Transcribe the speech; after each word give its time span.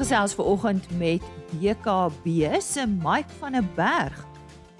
gesels 0.00 0.32
ver 0.32 0.46
oggend 0.48 0.86
met 0.96 1.24
BKB 1.50 2.48
se 2.64 2.86
Mike 2.88 3.34
van 3.38 3.52
der 3.52 3.66
Berg 3.76 4.16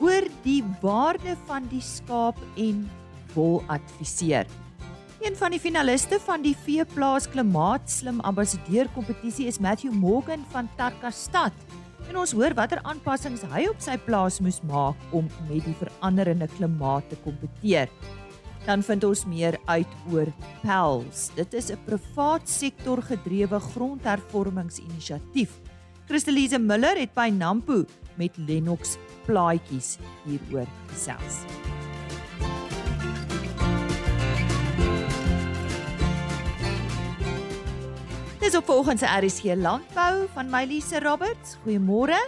oor 0.01 0.25
die 0.47 0.63
waarde 0.81 1.35
van 1.45 1.67
die 1.69 1.83
skaap 1.85 2.39
en 2.57 2.87
wol 3.35 3.61
adviseer. 3.69 4.49
Een 5.21 5.37
van 5.37 5.53
die 5.53 5.61
finaliste 5.61 6.17
van 6.25 6.41
die 6.41 6.55
Veeplaas 6.57 7.29
Klimaatslim 7.29 8.23
Ambassadeur 8.25 8.89
kompetisie 8.95 9.45
is 9.51 9.61
Matthew 9.61 9.93
Morgan 9.93 10.47
van 10.55 10.71
Tarkastad. 10.81 11.53
En 12.09 12.17
ons 12.17 12.33
hoor 12.33 12.57
watter 12.57 12.81
aanpassings 12.89 13.45
hy 13.53 13.67
op 13.69 13.85
sy 13.85 13.99
plaas 14.07 14.41
moes 14.41 14.63
maak 14.71 14.97
om 15.13 15.29
met 15.51 15.61
die 15.69 15.77
veranderende 15.83 16.49
klimaat 16.57 17.13
te 17.13 17.21
kompeteer. 17.27 17.93
Dan 18.67 18.83
vind 18.83 19.05
ons 19.05 19.25
meer 19.25 19.59
uit 19.65 19.87
oor 20.13 20.27
PELS. 20.63 21.31
Dit 21.35 21.55
is 21.55 21.71
'n 21.71 21.79
privaat 21.85 22.49
sektor 22.49 23.03
gedrewe 23.03 23.61
grondhervormingsinisiatief. 23.61 25.51
Christelise 26.07 26.59
Miller 26.59 26.99
het 26.99 27.15
by 27.15 27.31
Nampo 27.33 27.85
met 28.17 28.37
Lennox 28.37 28.97
plaatjies 29.27 29.99
hieroor 30.25 30.67
gesels. 30.91 31.45
Dis 38.41 38.57
op 38.57 38.65
vanoggend 38.65 38.99
se 38.99 39.07
RSG 39.07 39.55
Landbou 39.55 40.27
van 40.35 40.51
Mylise 40.51 40.99
Roberts. 41.01 41.57
Goeiemôre. 41.63 42.19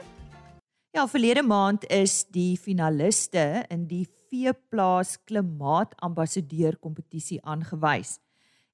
Ja, 0.93 1.09
verlede 1.09 1.43
maand 1.43 1.87
is 1.91 2.25
die 2.31 2.59
finaliste 2.61 3.65
in 3.69 3.87
die 3.91 4.07
Veeplaas 4.33 5.19
Klimaatambassadeur 5.29 6.79
kompetisie 6.81 7.37
aangewys. 7.45 8.17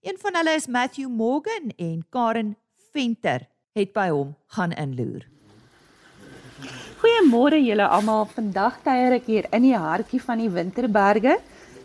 Een 0.07 0.19
van 0.23 0.39
hulle 0.39 0.55
is 0.55 0.69
Matthew 0.71 1.09
Morgan 1.11 1.73
en 1.77 2.05
Karen 2.15 2.53
Venter 2.93 3.49
het 3.75 3.91
by 3.97 4.07
hom 4.15 4.37
gaan 4.55 4.71
inloer. 4.79 5.27
Goeiemôre 7.03 7.59
julle 7.59 7.89
almal. 7.91 8.29
Vandag 8.31 8.79
kuier 8.87 9.19
ek 9.19 9.27
hier 9.27 9.51
in 9.55 9.67
die 9.67 9.75
hartjie 9.75 10.23
van 10.23 10.39
die 10.45 10.51
Winterberge 10.55 11.41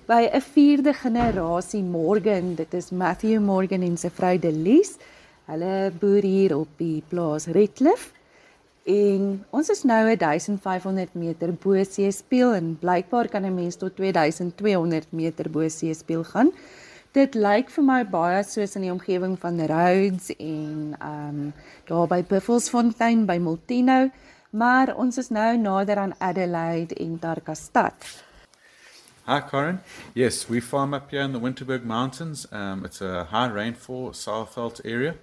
by 0.05 0.21
'n 0.29 0.45
vierde 0.53 0.93
generasie 0.93 1.83
Morgan. 1.83 2.53
Dit 2.55 2.73
is 2.73 2.91
Matthew 2.91 3.41
Morgan 3.41 3.81
en 3.81 3.97
sy 3.97 4.09
vrou 4.09 4.37
Delise. 4.37 4.99
Hulle 5.49 5.91
boer 5.99 6.21
hier 6.21 6.57
op 6.57 6.69
die 6.77 7.01
plaas 7.09 7.47
Redcliffe. 7.47 8.13
En 8.83 9.45
ons 9.49 9.69
is 9.69 9.83
nou 9.83 10.15
1500 10.15 11.13
meter 11.13 11.53
bo 11.53 11.83
seespieël 11.83 12.53
en 12.53 12.77
blykbaar 12.79 13.29
kan 13.29 13.45
'n 13.45 13.55
mens 13.55 13.75
tot 13.75 13.95
2200 13.95 15.11
meter 15.11 15.49
bo 15.49 15.67
seespieël 15.67 16.23
gaan. 16.23 16.51
Dit 17.11 17.35
lyk 17.35 17.69
vir 17.69 17.83
my 17.83 18.03
baie 18.05 18.43
soos 18.43 18.75
in 18.75 18.81
die 18.81 18.91
omgewing 18.91 19.39
van 19.39 19.59
Rhodes 19.59 20.35
en 20.37 20.95
ehm 20.99 21.29
um, 21.29 21.53
daar 21.85 22.07
by 22.07 22.23
Buffelsfontein 22.23 23.25
by 23.25 23.37
Multino 23.37 24.09
maar 24.53 24.95
ons 24.95 25.17
is 25.17 25.29
nou 25.29 25.57
nader 25.57 25.97
aan 25.97 26.13
Adelaide 26.17 26.95
en 26.95 27.17
Darkastad. 27.19 28.23
Hi, 29.25 29.39
Karen. 29.49 29.81
Yes, 30.13 30.47
we 30.47 30.61
farm 30.61 30.93
up 30.93 31.09
here 31.09 31.23
in 31.23 31.31
the 31.31 31.39
Winterberg 31.39 31.83
Mountains. 31.83 32.45
Um, 32.51 32.85
it's 32.85 33.01
a 33.01 33.23
high 33.31 33.51
rainfall, 33.53 34.11
Southveld 34.13 34.81
area. 34.85 35.15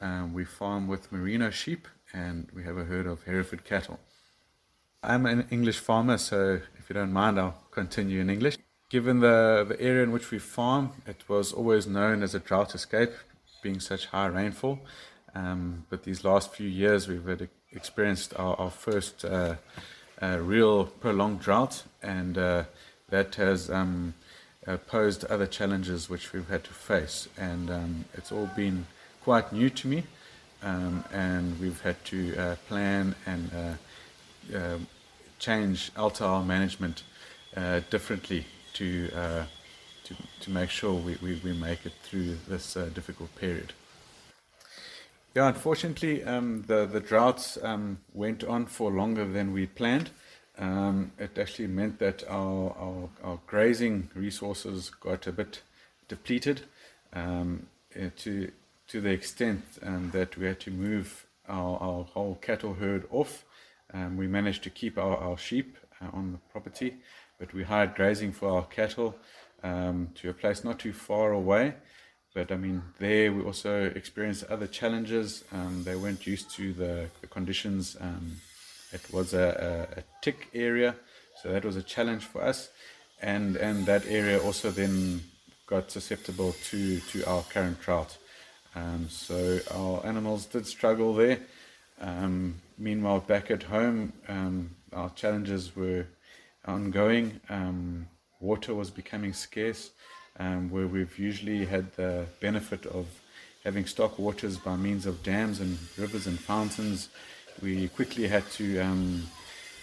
Um, 0.00 0.34
we 0.34 0.44
farm 0.44 0.86
with 0.88 1.10
merino 1.10 1.50
sheep 1.50 1.88
and 2.16 2.48
we 2.54 2.64
have 2.64 2.78
a 2.78 2.84
herd 2.84 3.06
of 3.06 3.22
Hereford 3.24 3.64
cattle. 3.64 3.98
I'm 5.02 5.26
an 5.26 5.46
English 5.50 5.78
farmer, 5.78 6.16
so 6.16 6.60
if 6.78 6.88
you 6.88 6.94
don't 6.94 7.12
mind, 7.12 7.38
I'll 7.38 7.60
continue 7.70 8.20
in 8.20 8.30
English. 8.30 8.56
Given 8.88 9.20
the, 9.20 9.66
the 9.68 9.80
area 9.80 10.02
in 10.02 10.12
which 10.12 10.30
we 10.30 10.38
farm, 10.38 10.92
it 11.06 11.28
was 11.28 11.52
always 11.52 11.86
known 11.86 12.22
as 12.22 12.34
a 12.34 12.38
drought 12.38 12.74
escape, 12.74 13.12
being 13.62 13.80
such 13.80 14.06
high 14.06 14.26
rainfall. 14.26 14.78
Um, 15.34 15.84
but 15.90 16.04
these 16.04 16.24
last 16.24 16.54
few 16.54 16.68
years, 16.68 17.06
we've 17.06 17.26
had 17.26 17.48
experienced 17.72 18.32
our, 18.38 18.58
our 18.58 18.70
first 18.70 19.24
uh, 19.24 19.56
uh, 20.22 20.38
real 20.40 20.86
prolonged 20.86 21.40
drought, 21.40 21.82
and 22.02 22.38
uh, 22.38 22.64
that 23.10 23.34
has 23.34 23.68
um, 23.68 24.14
uh, 24.66 24.78
posed 24.78 25.24
other 25.26 25.46
challenges 25.46 26.08
which 26.08 26.32
we've 26.32 26.48
had 26.48 26.64
to 26.64 26.72
face. 26.72 27.28
And 27.36 27.70
um, 27.70 28.04
it's 28.14 28.32
all 28.32 28.48
been 28.56 28.86
quite 29.22 29.52
new 29.52 29.68
to 29.70 29.88
me, 29.88 30.04
um, 30.62 31.04
and 31.12 31.58
we've 31.60 31.80
had 31.80 32.02
to 32.06 32.36
uh, 32.36 32.56
plan 32.68 33.14
and 33.26 33.50
uh, 34.54 34.78
change, 35.38 35.90
alter 35.96 36.24
our 36.24 36.42
management 36.42 37.02
differently 37.90 38.44
to, 38.74 39.08
to, 40.04 40.16
to 40.40 40.50
make 40.50 40.70
sure 40.70 40.92
we, 40.92 41.16
we, 41.22 41.40
we 41.42 41.52
make 41.52 41.86
it 41.86 41.92
through 42.02 42.36
this 42.48 42.74
difficult 42.94 43.34
period. 43.36 43.72
Yeah, 45.36 45.48
unfortunately, 45.48 46.24
um, 46.24 46.64
the 46.66 46.86
the 46.86 46.98
droughts 47.00 47.58
um, 47.62 47.98
went 48.14 48.42
on 48.42 48.64
for 48.64 48.90
longer 48.90 49.26
than 49.26 49.52
we 49.52 49.66
planned. 49.66 50.08
Um, 50.58 51.12
it 51.18 51.36
actually 51.36 51.68
meant 51.68 51.98
that 51.98 52.24
our, 52.26 52.74
our, 52.78 53.08
our 53.22 53.38
grazing 53.46 54.08
resources 54.14 54.88
got 54.88 55.26
a 55.26 55.32
bit 55.32 55.60
depleted 56.08 56.62
um, 57.12 57.66
to 58.16 58.50
to 58.88 59.00
the 59.00 59.10
extent 59.10 59.62
um, 59.82 60.10
that 60.12 60.36
we 60.36 60.46
had 60.46 60.60
to 60.60 60.70
move 60.70 61.26
our, 61.48 61.78
our 61.78 62.04
whole 62.04 62.38
cattle 62.40 62.74
herd 62.74 63.06
off. 63.10 63.44
Um, 63.92 64.16
we 64.16 64.26
managed 64.26 64.62
to 64.64 64.70
keep 64.70 64.98
our, 64.98 65.16
our 65.16 65.38
sheep 65.38 65.76
uh, 66.00 66.08
on 66.12 66.32
the 66.32 66.38
property, 66.52 66.96
but 67.38 67.52
we 67.54 67.64
hired 67.64 67.94
grazing 67.94 68.32
for 68.32 68.50
our 68.50 68.64
cattle 68.64 69.16
to 70.14 70.30
a 70.30 70.32
place 70.32 70.62
not 70.62 70.78
too 70.78 70.92
far 70.92 71.32
away. 71.32 71.74
But 72.36 72.52
I 72.52 72.56
mean, 72.56 72.82
there 72.98 73.32
we 73.32 73.42
also 73.42 73.86
experienced 73.86 74.44
other 74.44 74.66
challenges. 74.66 75.42
Um, 75.52 75.84
they 75.84 75.96
weren't 75.96 76.26
used 76.26 76.50
to 76.56 76.74
the, 76.74 77.08
the 77.22 77.26
conditions. 77.26 77.96
Um, 77.98 78.42
it 78.92 79.00
was 79.10 79.32
a, 79.32 79.88
a, 79.96 80.00
a, 80.00 80.04
tick 80.20 80.48
area, 80.52 80.96
so 81.42 81.50
that 81.50 81.64
was 81.64 81.76
a 81.76 81.82
challenge 81.82 82.24
for 82.24 82.42
us. 82.42 82.68
And 83.22 83.56
and 83.56 83.86
that 83.86 84.06
area 84.06 84.38
also 84.38 84.70
then 84.70 85.22
got 85.66 85.90
susceptible 85.90 86.54
to, 86.64 87.00
to 87.00 87.24
our 87.24 87.42
current 87.42 87.80
drought. 87.80 88.18
Um, 88.76 89.08
so 89.08 89.58
our 89.74 90.04
animals 90.06 90.44
did 90.44 90.66
struggle 90.66 91.14
there. 91.14 91.38
Um, 91.98 92.56
meanwhile, 92.76 93.20
back 93.20 93.50
at 93.50 93.62
home, 93.62 94.12
um, 94.28 94.70
our 94.92 95.08
challenges 95.10 95.74
were 95.74 96.06
ongoing. 96.66 97.40
Um, 97.48 98.06
water 98.38 98.74
was 98.74 98.90
becoming 98.90 99.32
scarce 99.32 99.92
um, 100.38 100.70
where 100.70 100.86
we've 100.86 101.18
usually 101.18 101.64
had 101.64 101.90
the 101.96 102.26
benefit 102.40 102.84
of 102.84 103.06
having 103.64 103.86
stock 103.86 104.18
waters 104.18 104.58
by 104.58 104.76
means 104.76 105.06
of 105.06 105.22
dams 105.22 105.60
and 105.60 105.78
rivers 105.96 106.26
and 106.26 106.38
fountains. 106.38 107.08
We 107.62 107.88
quickly 107.88 108.28
had 108.28 108.48
to 108.52 108.80
um, 108.80 109.26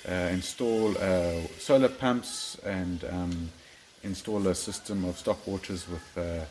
uh, 0.07 0.29
install 0.31 0.95
uh, 0.99 1.41
solar 1.57 1.89
pumps 1.89 2.59
and 2.63 3.03
install 4.03 4.47
a 4.47 4.53
system 4.53 5.03
of 5.05 5.17
stock 5.17 5.47
waters 5.47 5.87
with 5.89 6.17
uh, 6.17 6.45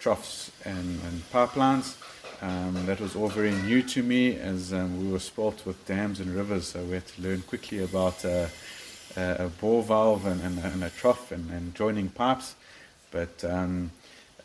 troughs 0.00 0.50
and, 0.64 1.00
and 1.04 1.22
pipelines. 1.32 1.96
Um, 2.40 2.86
that 2.86 3.00
was 3.00 3.16
all 3.16 3.28
very 3.28 3.50
new 3.50 3.82
to 3.82 4.02
me 4.02 4.36
as 4.36 4.72
um, 4.72 5.04
we 5.04 5.12
were 5.12 5.18
spoilt 5.18 5.66
with 5.66 5.84
dams 5.86 6.20
and 6.20 6.34
rivers, 6.34 6.68
so 6.68 6.84
we 6.84 6.92
had 6.92 7.06
to 7.08 7.22
learn 7.22 7.42
quickly 7.42 7.82
about 7.82 8.24
uh, 8.24 8.46
a 9.16 9.48
bore 9.60 9.82
valve 9.82 10.24
and, 10.26 10.40
and, 10.42 10.58
and 10.58 10.84
a 10.84 10.90
trough 10.90 11.32
and, 11.32 11.50
and 11.50 11.74
joining 11.74 12.08
pipes. 12.08 12.54
but 13.10 13.44
um, 13.44 13.90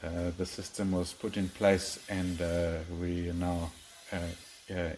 uh, 0.04 0.32
the 0.38 0.46
system 0.46 0.92
was 0.92 1.14
put 1.14 1.38
in 1.38 1.50
place 1.50 2.00
and 2.10 2.42
uh, 2.42 2.80
we 3.00 3.30
are 3.30 3.34
now 3.34 3.72
uh, 4.12 4.74
uh, 4.74 4.90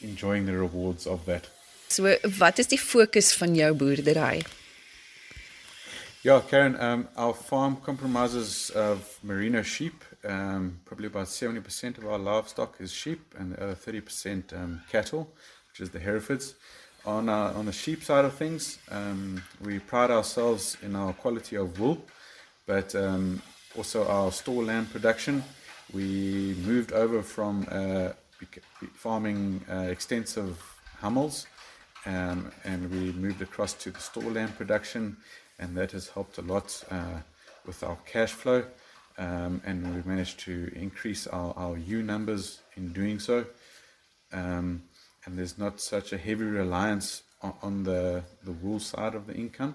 enjoying 0.00 0.46
the 0.46 0.52
rewards 0.52 1.06
of 1.06 1.24
that. 1.26 1.48
So 1.88 2.16
wat 2.38 2.58
is 2.58 2.68
die 2.68 2.78
fokus 2.78 3.32
van 3.32 3.54
jou 3.54 3.72
boerdery? 3.74 4.42
Yeah, 6.24 6.42
Karen, 6.48 6.74
um, 6.80 7.08
our 7.16 7.32
farm 7.32 7.76
compromises 7.76 8.70
of 8.70 9.18
merino 9.22 9.62
sheep. 9.62 10.02
Um, 10.24 10.80
probably 10.84 11.06
about 11.06 11.26
70% 11.26 11.96
of 11.96 12.06
our 12.06 12.18
livestock 12.18 12.74
is 12.80 12.92
sheep 12.92 13.34
and 13.38 13.52
the 13.52 13.62
other 13.62 13.74
30% 13.74 14.52
um, 14.52 14.82
cattle, 14.90 15.28
which 15.70 15.80
is 15.80 15.90
the 15.90 16.00
Herefords. 16.00 16.54
On, 17.06 17.28
our, 17.28 17.54
on 17.54 17.66
the 17.66 17.72
sheep 17.72 18.02
side 18.02 18.24
of 18.24 18.34
things, 18.34 18.78
we 19.60 19.78
pride 19.78 20.10
ourselves 20.10 20.76
in 20.82 20.96
our 20.96 21.12
quality 21.12 21.56
of 21.56 21.78
wool 21.78 22.04
but 22.66 22.94
also 23.76 24.06
our 24.08 24.32
store 24.32 24.64
land 24.64 24.90
production. 24.90 25.42
We 25.92 26.56
moved 26.64 26.92
over 26.92 27.22
from 27.22 27.66
uh, 27.70 28.10
farming 28.94 29.64
uh, 29.70 29.86
extensive 29.88 30.58
hummels 31.00 31.46
um, 32.06 32.50
and 32.64 32.90
we 32.90 33.12
moved 33.12 33.40
across 33.40 33.72
to 33.74 33.90
the 33.90 34.00
store 34.00 34.30
land 34.30 34.56
production, 34.56 35.16
and 35.58 35.76
that 35.76 35.92
has 35.92 36.08
helped 36.08 36.38
a 36.38 36.42
lot 36.42 36.84
uh, 36.90 37.20
with 37.66 37.82
our 37.82 37.98
cash 38.06 38.32
flow. 38.32 38.64
Um, 39.18 39.60
and 39.64 39.94
we've 39.94 40.06
managed 40.06 40.38
to 40.40 40.70
increase 40.76 41.26
our, 41.26 41.52
our 41.56 41.76
U 41.76 42.02
numbers 42.02 42.60
in 42.76 42.92
doing 42.92 43.18
so. 43.18 43.46
Um, 44.32 44.82
and 45.24 45.36
there's 45.36 45.58
not 45.58 45.80
such 45.80 46.12
a 46.12 46.18
heavy 46.18 46.44
reliance 46.44 47.22
on, 47.42 47.54
on 47.62 47.82
the, 47.84 48.22
the 48.44 48.52
wool 48.52 48.78
side 48.78 49.14
of 49.14 49.26
the 49.26 49.34
income. 49.34 49.74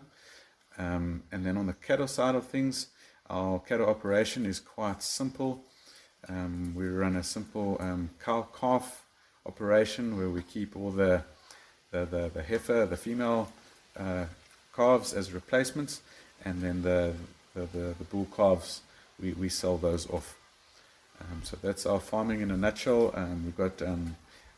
Um, 0.77 1.23
and 1.31 1.45
then 1.45 1.57
on 1.57 1.67
the 1.67 1.73
cattle 1.73 2.07
side 2.07 2.35
of 2.35 2.47
things, 2.47 2.87
our 3.29 3.59
cattle 3.59 3.87
operation 3.87 4.45
is 4.45 4.59
quite 4.59 5.03
simple. 5.03 5.63
Um, 6.29 6.73
we 6.75 6.87
run 6.87 7.17
a 7.17 7.23
simple 7.23 7.77
um, 7.79 8.09
cow 8.23 8.47
calf 8.57 9.05
operation 9.45 10.17
where 10.17 10.29
we 10.29 10.41
keep 10.41 10.75
all 10.77 10.91
the 10.91 11.23
the, 11.93 12.05
the, 12.05 12.31
the 12.33 12.41
heifer, 12.41 12.87
the 12.87 12.97
female 12.97 13.51
uh, 13.97 14.25
calves 14.75 15.13
as 15.13 15.31
replacements, 15.31 16.01
and 16.45 16.61
then 16.61 16.81
the 16.81 17.13
the, 17.53 17.61
the, 17.67 17.95
the 17.97 18.03
bull 18.05 18.27
calves 18.35 18.81
we, 19.21 19.33
we 19.33 19.49
sell 19.49 19.77
those 19.77 20.09
off. 20.09 20.35
Um, 21.21 21.41
so 21.43 21.57
that's 21.61 21.85
our 21.85 21.99
farming 21.99 22.41
in 22.41 22.51
a 22.51 22.57
nutshell. 22.57 23.11
Um, 23.15 23.45
we've 23.45 23.57
got 23.57 23.81
um, 23.81 24.15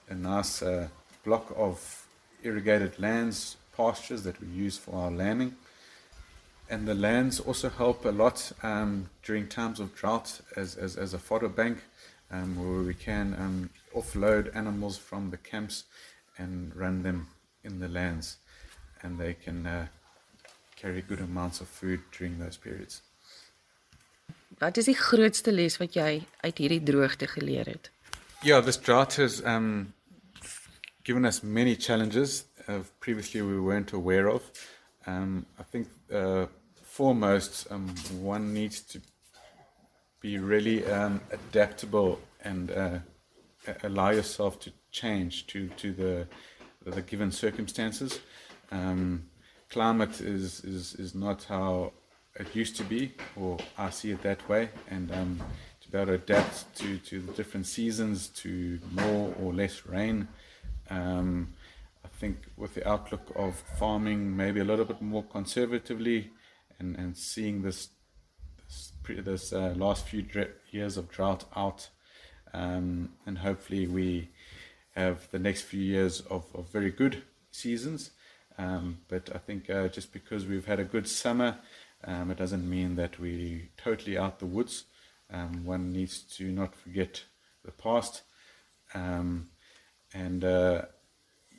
a 0.09 0.15
nice 0.15 0.61
uh, 0.61 0.87
block 1.23 1.53
of 1.55 2.07
irrigated 2.43 2.97
lands, 2.99 3.57
pastures 3.75 4.23
that 4.23 4.39
we 4.41 4.47
use 4.47 4.77
for 4.77 4.95
our 4.95 5.11
lambing. 5.11 5.55
And 6.69 6.87
the 6.87 6.95
lands 6.95 7.39
also 7.39 7.69
help 7.69 8.05
a 8.05 8.09
lot 8.09 8.51
um, 8.63 9.09
during 9.23 9.47
times 9.47 9.79
of 9.79 9.93
drought 9.95 10.41
as, 10.55 10.75
as, 10.75 10.95
as 10.95 11.13
a 11.13 11.19
fodder 11.19 11.49
bank 11.49 11.79
um, 12.31 12.55
where 12.55 12.83
we 12.83 12.95
can 12.95 13.35
um, 13.37 13.69
offload 13.95 14.55
animals 14.55 14.97
from 14.97 15.29
the 15.29 15.37
camps 15.37 15.83
and 16.37 16.75
run 16.75 17.03
them 17.03 17.27
in 17.63 17.79
the 17.79 17.87
lands. 17.87 18.37
And 19.03 19.19
they 19.19 19.35
can 19.35 19.67
uh, 19.67 19.87
carry 20.85 21.01
good 21.01 21.19
amounts 21.19 21.61
of 21.61 21.67
food 21.67 21.99
during 22.11 22.37
those 22.37 22.57
periods. 22.57 23.01
Wat 24.59 24.77
is 24.77 24.85
die 24.85 24.95
grootste 24.95 25.51
les 25.51 25.79
wat 25.81 25.97
jy 25.97 26.21
uit 26.45 26.59
hierdie 26.61 26.83
droogte 26.85 27.27
geleer 27.27 27.65
het? 27.65 27.89
Yeah, 28.45 28.61
this 28.61 28.77
drought 28.77 29.17
has 29.17 29.41
um, 29.43 29.93
given 31.03 31.25
us 31.25 31.41
many 31.41 31.75
challenges 31.75 32.45
uh, 32.67 32.79
previously 32.99 33.41
we 33.41 33.59
weren't 33.59 33.93
aware 33.93 34.29
of. 34.29 34.43
Um, 35.07 35.45
I 35.59 35.63
think 35.63 35.87
uh, 36.13 36.45
foremost, 36.83 37.67
um, 37.71 37.89
one 38.21 38.53
needs 38.53 38.81
to 38.81 39.01
be 40.21 40.37
really 40.37 40.85
um, 40.85 41.19
adaptable 41.31 42.19
and 42.43 42.71
uh, 42.71 42.99
allow 43.83 44.11
yourself 44.11 44.59
to 44.59 44.71
change 44.91 45.47
to, 45.47 45.67
to 45.77 45.91
the, 45.91 46.27
the 46.85 47.01
given 47.01 47.31
circumstances. 47.31 48.19
Um, 48.71 49.25
climate 49.69 50.21
is, 50.21 50.63
is, 50.63 50.95
is 50.95 51.15
not 51.15 51.43
how 51.45 51.93
it 52.39 52.55
used 52.55 52.75
to 52.77 52.83
be, 52.83 53.13
or 53.35 53.57
I 53.77 53.89
see 53.89 54.11
it 54.11 54.21
that 54.23 54.47
way, 54.49 54.69
and 54.89 55.11
um, 55.11 55.39
to 55.81 55.91
be 55.91 55.97
able 55.97 56.07
to 56.07 56.13
adapt 56.13 56.75
to, 56.77 56.97
to 56.97 57.21
the 57.21 57.31
different 57.33 57.65
seasons, 57.65 58.27
to 58.27 58.79
more 58.91 59.33
or 59.41 59.53
less 59.53 59.85
rain. 59.85 60.27
Um, 60.89 61.53
I 62.03 62.07
think 62.19 62.37
with 62.57 62.75
the 62.75 62.87
outlook 62.87 63.31
of 63.35 63.55
farming, 63.79 64.35
maybe 64.35 64.59
a 64.59 64.63
little 64.63 64.85
bit 64.85 65.01
more 65.01 65.23
conservatively, 65.23 66.31
and, 66.79 66.95
and 66.97 67.17
seeing 67.17 67.61
this 67.61 67.89
this, 68.67 68.91
this 69.07 69.53
uh, 69.53 69.73
last 69.77 70.07
few 70.07 70.25
years 70.71 70.97
of 70.97 71.09
drought 71.09 71.45
out, 71.55 71.89
um, 72.53 73.09
and 73.25 73.37
hopefully 73.37 73.87
we 73.87 74.29
have 74.95 75.29
the 75.31 75.39
next 75.39 75.61
few 75.61 75.81
years 75.81 76.21
of, 76.21 76.45
of 76.53 76.69
very 76.71 76.91
good 76.91 77.23
seasons. 77.51 78.11
Um, 78.57 78.99
but 79.07 79.29
I 79.35 79.37
think 79.37 79.69
uh, 79.69 79.89
just 79.89 80.13
because 80.13 80.45
we've 80.45 80.65
had 80.65 80.79
a 80.79 80.85
good 80.85 81.07
summer 81.07 81.57
um, 82.07 82.29
it 82.31 82.37
doesn't 82.37 82.69
mean 82.69 82.95
that 82.95 83.19
we're 83.19 83.69
totally 83.77 84.17
out 84.17 84.39
the 84.39 84.45
woods. 84.45 84.85
Um, 85.31 85.65
one 85.65 85.91
needs 85.91 86.21
to 86.37 86.51
not 86.51 86.75
forget 86.75 87.23
the 87.63 87.71
past. 87.71 88.21
Um, 88.93 89.49
and 90.13 90.43
uh, 90.43 90.83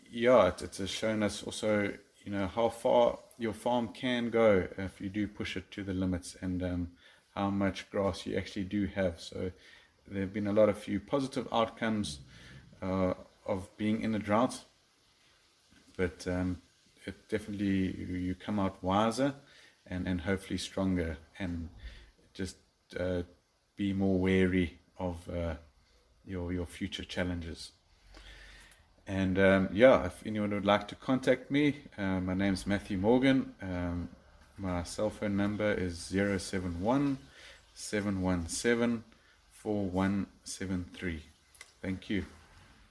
yeah, 0.08 0.48
it, 0.48 0.62
it's 0.62 0.90
shown 0.90 1.22
us 1.24 1.42
also, 1.42 1.92
you 2.24 2.32
know, 2.32 2.46
how 2.46 2.68
far 2.68 3.18
your 3.38 3.52
farm 3.52 3.88
can 3.88 4.30
go 4.30 4.68
if 4.78 5.00
you 5.00 5.08
do 5.08 5.26
push 5.26 5.56
it 5.56 5.70
to 5.72 5.82
the 5.82 5.92
limits 5.92 6.36
and 6.40 6.62
um, 6.62 6.88
how 7.34 7.50
much 7.50 7.90
grass 7.90 8.24
you 8.24 8.36
actually 8.36 8.64
do 8.64 8.86
have. 8.86 9.20
So 9.20 9.50
there 10.06 10.20
have 10.20 10.32
been 10.32 10.46
a 10.46 10.52
lot 10.52 10.68
of 10.68 10.78
few 10.78 11.00
positive 11.00 11.48
outcomes 11.52 12.20
uh, 12.80 13.14
of 13.46 13.68
being 13.76 14.02
in 14.02 14.14
a 14.14 14.18
drought, 14.20 14.64
but 15.96 16.26
um, 16.28 16.62
it 17.06 17.28
definitely 17.28 17.94
you 18.18 18.34
come 18.34 18.58
out 18.58 18.82
wiser 18.82 19.34
and, 19.86 20.06
and 20.06 20.20
hopefully 20.20 20.58
stronger 20.58 21.16
and 21.38 21.68
just 22.34 22.56
uh, 22.98 23.22
be 23.76 23.92
more 23.92 24.18
wary 24.18 24.78
of 24.98 25.16
uh, 25.28 25.54
your, 26.24 26.52
your 26.52 26.66
future 26.66 27.04
challenges. 27.04 27.72
And 29.06 29.38
um, 29.38 29.68
yeah, 29.72 30.06
if 30.06 30.22
anyone 30.26 30.50
would 30.50 30.66
like 30.66 30.88
to 30.88 30.96
contact 30.96 31.50
me, 31.50 31.76
uh, 31.96 32.20
my 32.20 32.34
name 32.34 32.54
is 32.54 32.66
Matthew 32.66 32.98
Morgan. 32.98 33.54
Um, 33.62 34.08
my 34.58 34.82
cell 34.82 35.10
phone 35.10 35.36
number 35.36 35.72
is 35.72 35.98
071 35.98 37.18
717 37.74 39.04
4173. 39.52 41.22
Thank 41.82 42.10
you. 42.10 42.24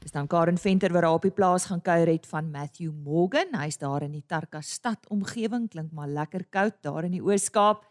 Dis 0.06 0.14
dan 0.14 0.28
Karen 0.30 0.60
Venter 0.62 0.94
wat 0.94 1.02
daar 1.02 1.16
op 1.18 1.24
die 1.26 1.34
plaas 1.34 1.64
gaan 1.66 1.82
kuier 1.82 2.12
het 2.12 2.28
van 2.30 2.52
Matthew 2.54 2.92
Morgan. 2.94 3.56
Hy's 3.58 3.80
daar 3.82 4.04
in 4.06 4.12
die 4.14 4.22
Tarka 4.22 4.60
stad 4.62 5.02
omgewing, 5.10 5.66
klink 5.74 5.96
maar 5.98 6.06
lekker 6.06 6.44
koud 6.54 6.76
daar 6.86 7.08
in 7.08 7.16
die 7.18 7.24
Oos-Kaap 7.26 7.82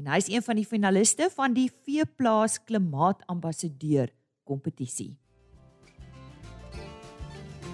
en 0.00 0.08
hy's 0.08 0.30
een 0.32 0.40
van 0.46 0.56
die 0.56 0.64
finaliste 0.64 1.28
van 1.34 1.52
die 1.52 1.66
Veeplaas 1.68 2.56
Klimaatambassadeur 2.64 4.08
kompetisie. 4.48 5.10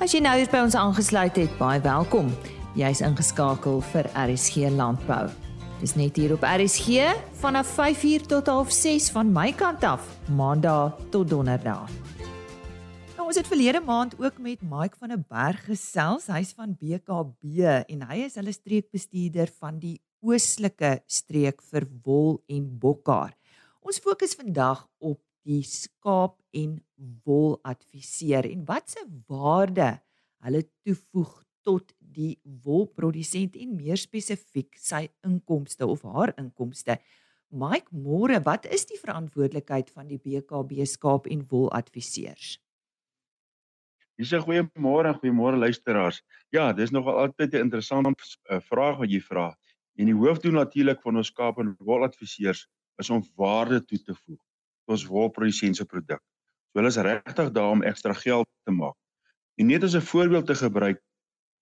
As 0.02 0.11
jy 0.11 0.25
nou 0.26 0.35
hier 0.41 0.50
by 0.50 0.64
ons 0.67 0.75
aangesluit 0.75 1.38
het, 1.38 1.55
baie 1.62 1.79
welkom. 1.87 2.32
Jy's 2.75 2.99
ingeskakel 2.99 3.79
vir 3.93 4.11
RSG 4.19 4.75
Landbou. 4.75 5.29
Dis 5.79 5.94
net 5.94 6.19
hier 6.19 6.35
op 6.35 6.43
RSG 6.43 7.14
vanaf 7.44 7.70
5:00 7.79 8.26
tot 8.26 8.50
6:30 8.50 9.12
van 9.14 9.31
my 9.31 9.52
kant 9.52 9.85
af, 9.85 10.02
Maandag 10.35 10.99
tot 11.14 11.31
Donderdag. 11.31 11.87
Ons 13.34 13.42
het 13.42 13.50
verlede 13.50 13.81
maand 13.82 14.12
ook 14.22 14.36
met 14.38 14.60
Mike 14.62 14.94
van 15.00 15.10
der 15.10 15.19
Berg 15.19 15.64
gesels. 15.66 16.28
Hy's 16.31 16.52
van 16.54 16.76
BKB 16.78 17.64
en 17.90 18.04
hy 18.06 18.19
is 18.28 18.36
hulle 18.38 18.52
streekbestuurder 18.54 19.50
van 19.58 19.81
die 19.82 19.96
oostelike 20.22 20.92
streek 21.10 21.64
vir 21.72 21.88
wol 22.06 22.36
en 22.46 22.69
bokhaar. 22.78 23.34
Ons 23.82 23.98
fokus 23.98 24.38
vandag 24.38 24.84
op 25.02 25.19
die 25.42 25.64
skaap 25.66 26.38
en 26.54 26.78
wol 27.26 27.58
adviseer 27.66 28.46
en 28.52 28.62
wat 28.70 28.94
se 28.94 29.02
waarde 29.26 29.90
hulle 30.46 30.62
toevoeg 30.86 31.34
tot 31.66 31.90
die 31.98 32.36
wolprodusent 32.62 33.58
en 33.58 33.75
meer 33.75 33.98
spesifiek 33.98 34.78
sy 34.78 35.08
inkomste 35.26 35.90
of 35.90 36.06
haar 36.06 36.36
inkomste. 36.38 37.00
Mike, 37.50 37.91
môre, 37.91 38.38
wat 38.46 38.70
is 38.70 38.86
die 38.86 39.03
verantwoordelikheid 39.03 39.91
van 39.91 40.06
die 40.06 40.22
BKB 40.22 40.86
skaap 40.86 41.26
en 41.26 41.43
wol 41.50 41.67
adviseurs? 41.74 42.60
Dis 44.16 44.32
'n 44.32 44.44
goeie 44.46 44.62
môre 44.78 45.08
en 45.08 45.18
goeiemôre 45.18 45.58
luisteraars. 45.58 46.22
Ja, 46.54 46.72
dis 46.72 46.90
nogal 46.90 47.18
altyd 47.18 47.54
'n 47.54 47.66
interessante 47.66 48.14
uh, 48.50 48.60
vraag 48.60 48.98
wat 48.98 49.10
jy 49.10 49.20
vra. 49.20 49.56
En 49.98 50.06
die 50.06 50.14
hoofdoel 50.14 50.52
natuurlik 50.52 51.00
van 51.02 51.16
ons 51.16 51.30
skaap 51.32 51.58
en 51.58 51.74
woladviseurs 51.78 52.68
is 53.02 53.10
om 53.10 53.24
waarde 53.36 53.84
toe 53.84 53.98
te 53.98 54.14
voeg 54.14 54.38
tot 54.38 54.94
ons 54.94 55.06
wolprodusente 55.06 55.76
se 55.76 55.84
produk. 55.84 56.20
So 56.70 56.78
hulle 56.78 56.92
is 56.92 56.96
regtig 56.96 57.50
daar 57.50 57.70
om 57.70 57.82
ekstra 57.82 58.12
geld 58.12 58.46
te 58.64 58.72
maak. 58.72 58.94
En 59.58 59.66
net 59.66 59.82
as 59.82 59.94
'n 59.94 60.00
voorbeeld 60.00 60.46
te 60.46 60.54
gebruik, 60.54 61.00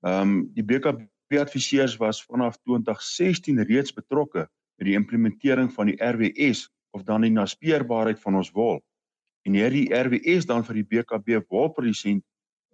ehm 0.05 0.21
um, 0.21 0.51
die 0.55 0.65
BKB 0.65 1.39
adviseurs 1.41 1.97
was 1.97 2.25
vanaf 2.25 2.57
2016 2.65 3.63
reeds 3.65 3.93
betrokke 3.93 4.49
met 4.77 4.87
die 4.87 4.95
implementering 4.95 5.73
van 5.73 5.87
die 5.87 5.97
RWS 5.97 6.69
of 6.91 7.03
dan 7.03 7.21
die 7.21 7.31
naspeurbaarheid 7.31 8.21
van 8.21 8.35
ons 8.35 8.51
wol. 8.51 8.83
En 9.47 9.55
hierdie 9.55 9.89
RWS 9.95 10.47
dan 10.47 10.65
vir 10.65 10.75
die 10.75 10.85
BKB 10.85 11.49
wolprodusent 11.49 12.25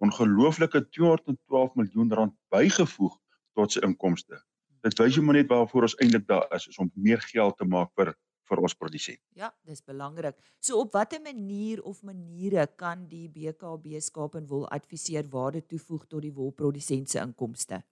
ongelooflike 0.03 0.81
212 0.95 1.75
miljoen 1.75 2.13
rand 2.13 2.35
bygevoeg 2.53 3.17
tot 3.57 3.75
sy 3.75 3.83
inkomste. 3.85 4.39
Dit 4.85 4.95
wys 4.99 5.17
jou 5.17 5.25
maar 5.25 5.35
net 5.35 5.49
waarvoor 5.51 5.89
ons 5.89 5.97
eintlik 5.99 6.27
daar 6.27 6.47
is, 6.55 6.69
is 6.71 6.79
om 6.79 6.91
meer 6.95 7.21
geld 7.31 7.57
te 7.59 7.67
maak 7.67 7.91
vir 7.99 8.15
vir 8.49 8.61
ons 8.65 8.73
produsent. 8.73 9.19
Ja, 9.37 9.51
dis 9.67 9.83
belangrik. 9.85 10.37
So 10.57 10.79
op 10.81 10.95
watter 10.97 11.21
manier 11.21 11.83
of 11.85 12.01
maniere 12.01 12.65
kan 12.81 13.05
die 13.11 13.27
BKB 13.29 14.01
skaap 14.01 14.39
en 14.39 14.47
wol 14.49 14.65
adviseer 14.73 15.27
waarde 15.29 15.61
toevoeg 15.61 16.07
tot 16.09 16.25
die 16.25 16.33
wolprodusent 16.33 17.11
se 17.13 17.21
inkomste? 17.21 17.83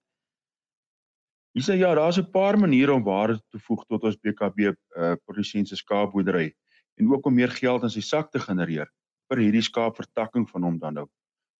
Hier's 1.54 1.70
ja, 1.70 1.94
daar's 1.94 2.18
'n 2.18 2.30
paar 2.30 2.58
maniere 2.58 2.92
om 2.92 3.02
waarde 3.02 3.38
toe 3.38 3.58
te 3.58 3.64
voeg 3.66 3.84
tot 3.86 4.02
ons 4.02 4.16
BKB 4.16 4.58
uh, 4.58 4.72
eh, 4.96 5.14
produsent 5.24 5.68
se 5.68 5.76
skaapboerdery 5.76 6.52
en 6.98 7.12
ook 7.12 7.26
om 7.26 7.34
meer 7.34 7.50
geld 7.50 7.82
in 7.82 7.90
sy 7.90 8.00
sak 8.00 8.30
te 8.30 8.38
genereer 8.38 8.90
vir 9.28 9.38
hierdie 9.38 9.62
skaapvertakking 9.62 10.48
van 10.50 10.62
hom 10.62 10.78
dan 10.78 10.94
nou. 10.94 11.06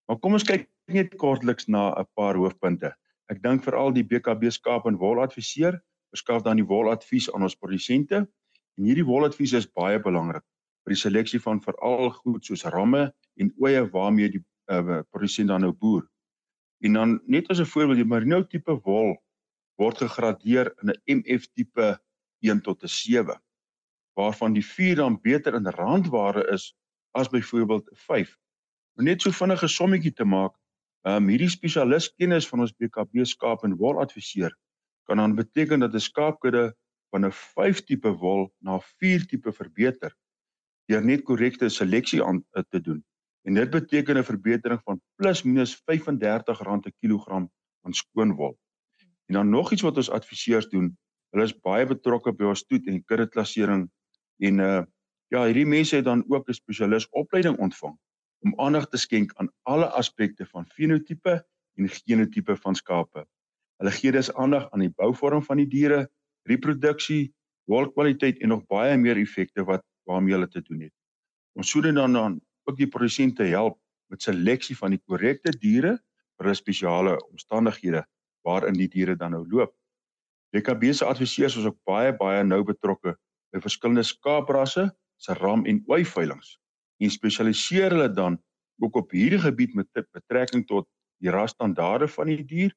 Maar 0.09 0.19
kom 0.25 0.39
ons 0.39 0.47
kyk 0.49 0.65
net 0.89 1.15
kortliks 1.21 1.69
na 1.69 1.93
'n 2.01 2.09
paar 2.17 2.37
hoofpunte. 2.41 2.95
Ek 3.29 3.43
dink 3.43 3.65
veral 3.65 3.93
die 3.93 4.05
BKB 4.05 4.51
skaap 4.51 4.87
en 4.89 4.97
wol 4.97 5.21
adviseer 5.21 5.77
verskaf 6.15 6.43
dan 6.43 6.57
die 6.57 6.65
woladvies 6.65 7.29
aan 7.35 7.45
ons 7.45 7.57
produsente 7.57 8.17
en 8.79 8.85
hierdie 8.89 9.05
woladvies 9.05 9.53
is 9.53 9.67
baie 9.67 9.99
belangrik 10.01 10.45
vir 10.85 10.95
die 10.95 11.03
seleksie 11.03 11.41
van 11.45 11.61
veral 11.61 12.11
goed 12.11 12.45
soos 12.45 12.65
ramme 12.65 13.13
en 13.37 13.53
oeye 13.61 13.85
waarmee 13.93 14.33
die 14.33 14.45
uh, 14.73 15.03
produsent 15.13 15.49
dan 15.53 15.61
nou 15.61 15.73
boer. 15.73 16.09
En 16.81 16.93
dan 16.93 17.21
net 17.27 17.51
as 17.51 17.61
'n 17.61 17.69
voorbeeld, 17.69 18.01
die 18.01 18.09
merino 18.09 18.43
tipe 18.43 18.81
wol 18.89 19.17
word 19.77 19.99
gegradeer 19.99 20.73
in 20.83 20.89
'n 20.89 21.21
MF 21.21 21.53
tipe 21.53 21.99
1 22.41 22.61
tot 22.63 22.83
'n 22.83 22.89
7 22.89 23.37
waarvan 24.17 24.53
die 24.53 24.65
4 24.65 24.97
dan 24.97 25.21
beter 25.21 25.55
in 25.55 25.67
randwaarde 25.67 26.49
is 26.53 26.75
as 27.13 27.29
byvoorbeeld 27.29 27.91
5 27.93 28.39
Om 28.99 29.05
net 29.07 29.23
so 29.23 29.31
vinnige 29.31 29.69
sommetjie 29.71 30.11
te 30.11 30.25
maak, 30.27 30.57
ehm 31.07 31.23
um, 31.23 31.29
hierdie 31.31 31.51
spesialis 31.53 32.09
kennis 32.19 32.49
van 32.51 32.65
ons 32.65 32.73
BKB 32.75 33.23
skaap 33.31 33.63
en 33.65 33.77
wol 33.79 34.01
adviseur 34.03 34.51
kan 35.09 35.21
dan 35.23 35.35
beteken 35.39 35.81
dat 35.81 35.95
'n 35.95 36.01
skaapkudde 36.01 36.75
van 37.11 37.25
'n 37.27 37.33
5 37.33 37.85
tipe 37.85 38.11
wol 38.23 38.51
na 38.59 38.81
4 38.81 39.27
tipe 39.27 39.53
verbeter 39.53 40.13
deur 40.91 41.05
net 41.05 41.23
korrekte 41.23 41.69
seleksie 41.69 42.25
aan 42.25 42.45
eh, 42.53 42.63
te 42.69 42.81
doen. 42.81 43.05
En 43.47 43.55
dit 43.55 43.71
beteken 43.71 44.19
'n 44.19 44.25
verbetering 44.25 44.81
van 44.83 45.01
plus 45.17 45.43
minus 45.43 45.77
R35 45.77 46.87
'n 46.87 46.93
kilogram 47.01 47.51
van 47.83 47.93
skoon 47.93 48.35
wol. 48.35 48.59
En 49.27 49.35
dan 49.35 49.51
nog 49.51 49.73
iets 49.73 49.83
wat 49.83 49.97
ons 49.97 50.11
adviseurs 50.11 50.69
doen, 50.69 50.99
hulle 51.31 51.45
is 51.45 51.61
baie 51.61 51.87
betrokke 51.87 52.33
by 52.33 52.45
ons 52.45 52.67
toet 52.67 52.87
en 52.87 53.05
kudde 53.05 53.29
klassering 53.29 53.91
en 54.39 54.59
uh 54.59 54.83
ja, 55.29 55.45
hierdie 55.45 55.67
mense 55.67 55.97
het 55.97 56.05
dan 56.05 56.25
ook 56.29 56.49
'n 56.49 56.53
spesialis 56.53 57.09
opleiding 57.09 57.59
ontvang 57.59 57.99
om 58.45 58.55
aandag 58.61 58.89
te 58.89 58.99
skenk 59.01 59.33
aan 59.37 59.51
alle 59.63 59.89
aspekte 59.99 60.47
van 60.47 60.67
fenotipe 60.67 61.39
en 61.79 61.89
genotipe 61.89 62.57
van 62.57 62.75
skape. 62.75 63.25
Hulle 63.79 63.95
gee 63.95 64.13
dus 64.13 64.31
aandag 64.35 64.71
aan 64.71 64.83
die 64.83 64.95
bouvorm 64.95 65.43
van 65.43 65.61
die 65.63 65.69
diere, 65.71 66.09
reproduksie, 66.51 67.33
wolkwaliteit 67.71 68.41
en 68.43 68.55
nog 68.55 68.65
baie 68.67 68.97
meer 68.99 69.19
effekte 69.21 69.65
wat 69.69 69.85
waarmee 70.09 70.35
hulle 70.35 70.49
te 70.49 70.63
doen 70.65 70.87
het. 70.87 70.95
Ons 71.59 71.71
sou 71.71 71.83
dan 71.83 72.13
dan 72.13 72.41
ook 72.65 72.77
die 72.79 72.89
produsente 72.89 73.45
help 73.45 73.79
met 74.09 74.23
seleksie 74.23 74.77
van 74.77 74.95
die 74.95 75.03
korrekte 75.05 75.53
diere 75.53 75.99
vir 76.39 76.49
hulle 76.49 76.59
spesiale 76.59 77.17
omstandighede 77.29 78.05
waarin 78.47 78.79
die 78.79 78.89
diere 78.89 79.17
dan 79.17 79.35
nou 79.37 79.45
loop. 79.51 79.75
DKB 80.55 80.93
se 80.93 81.05
adviseurs 81.05 81.59
is 81.61 81.67
ook 81.69 81.79
baie 81.85 82.15
baie 82.17 82.45
nou 82.45 82.63
betrokke 82.65 83.17
by 83.53 83.61
verskillende 83.61 84.07
skaaprasse 84.07 84.89
se 85.21 85.35
ram 85.35 85.67
en 85.67 85.83
ooi 85.91 86.05
veilinge 86.09 86.57
en 86.99 87.11
spesialiseer 87.11 87.95
hulle 87.95 88.11
dan 88.11 88.39
ook 88.83 88.97
op 88.97 89.11
hierdie 89.11 89.41
gebied 89.43 89.75
met 89.75 89.89
betrekking 89.93 90.67
tot 90.67 90.89
die 91.23 91.31
rasstandaarde 91.31 92.09
van 92.09 92.31
die 92.31 92.45
dier 92.45 92.75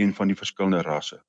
en 0.00 0.14
van 0.16 0.32
die 0.32 0.36
verskillende 0.36 0.82
rasse. 0.82 1.20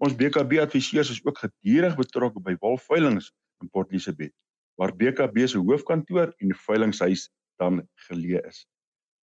Ons 0.00 0.14
BKB 0.16 0.60
adviseurs 0.62 1.10
is 1.10 1.24
ook 1.24 1.38
gedurig 1.38 1.96
betrokke 1.98 2.40
by 2.40 2.54
wolveilinge 2.62 3.26
in 3.60 3.70
Port 3.70 3.90
Elizabeth 3.90 4.34
waar 4.80 4.94
BKB 4.96 5.44
se 5.44 5.58
hoofkantoor 5.58 6.30
en 6.40 6.54
veilinghuis 6.56 7.26
dan 7.60 7.82
geleë 8.06 8.40
is. 8.48 8.64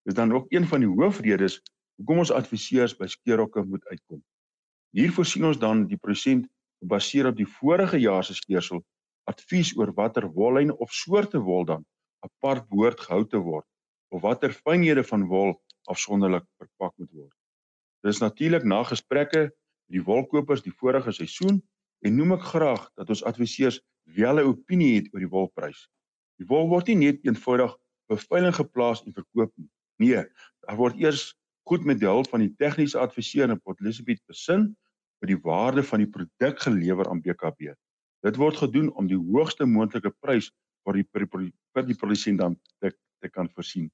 Dit 0.05 0.13
is 0.13 0.19
dan 0.19 0.33
ook 0.33 0.51
een 0.53 0.67
van 0.69 0.83
die 0.83 0.89
hoofredes 0.89 1.61
hoekom 1.97 2.21
ons 2.21 2.31
adviseurs 2.31 2.93
by 2.97 3.07
skeerhokke 3.09 3.63
moet 3.65 3.85
uitkom. 3.89 4.21
Hier 4.93 5.11
voorsien 5.11 5.47
ons 5.49 5.57
dan 5.57 5.87
die 5.89 5.97
prosent 5.97 6.45
gebaseer 6.83 7.31
op 7.31 7.39
die 7.39 7.49
vorige 7.57 7.97
jaar 7.97 8.23
se 8.23 8.37
skeersel 8.37 8.83
advies 9.25 9.73
oor 9.77 9.91
watter 9.97 10.29
wollyn 10.29 10.71
of 10.77 10.93
soorte 10.93 11.41
wol 11.41 11.65
dan 11.65 11.85
apart 12.27 12.67
behoort 12.69 13.01
gehou 13.07 13.23
te 13.25 13.41
word 13.41 13.65
of 14.15 14.23
watter 14.23 14.53
fynhede 14.53 15.03
van 15.07 15.25
wol 15.31 15.55
afsonderlik 15.91 16.45
verpak 16.61 16.93
moet 16.99 17.11
word. 17.11 17.33
Dit 18.03 18.13
is 18.15 18.21
natuurlik 18.23 18.63
na 18.63 18.83
gesprekke 18.87 19.47
met 19.49 19.95
die 19.95 20.03
wolkopers 20.03 20.63
die 20.63 20.75
vorige 20.75 21.11
seisoen 21.15 21.61
en 22.05 22.17
noem 22.19 22.35
ek 22.37 22.47
graag 22.51 22.87
dat 22.99 23.09
ons 23.13 23.23
adviseurs 23.27 23.79
wel 24.15 24.39
'n 24.39 24.49
opinie 24.51 24.95
het 24.95 25.07
oor 25.13 25.23
die 25.23 25.33
wolprys. 25.35 25.87
Die 26.39 26.47
wol 26.47 26.69
word 26.69 26.87
nie 26.87 26.99
net 27.07 27.23
eenvoudig 27.25 27.75
op 28.07 28.19
veiling 28.31 28.55
geplaas 28.55 29.03
en 29.05 29.13
verkoop 29.13 29.51
nie. 29.57 29.69
Nee, 29.97 30.23
daar 30.67 30.77
word 30.77 30.99
eers 31.01 31.33
goed 31.67 31.83
met 31.83 31.99
die 31.99 32.07
hulp 32.07 32.29
van 32.29 32.39
die 32.39 32.53
tegniese 32.61 32.99
adviseur 32.99 33.49
in 33.49 33.59
Port 33.59 33.81
Elizabeth 33.81 34.21
besin 34.27 34.69
oor 35.21 35.27
die 35.27 35.41
waarde 35.41 35.83
van 35.83 36.03
die 36.03 36.09
produk 36.09 36.61
gelewer 36.61 37.09
aan 37.09 37.21
BKB. 37.21 37.73
Dit 38.25 38.37
word 38.37 38.57
gedoen 38.57 38.91
om 38.95 39.07
die 39.07 39.17
hoogste 39.17 39.65
moontlike 39.65 40.13
prys 40.21 40.51
vir 40.87 41.01
die 41.01 41.07
vir 41.11 41.85
die 41.87 41.97
produsent 41.99 42.39
dan 42.39 42.55
te, 42.79 42.93
te 43.21 43.29
kan 43.29 43.49
voorsien. 43.53 43.89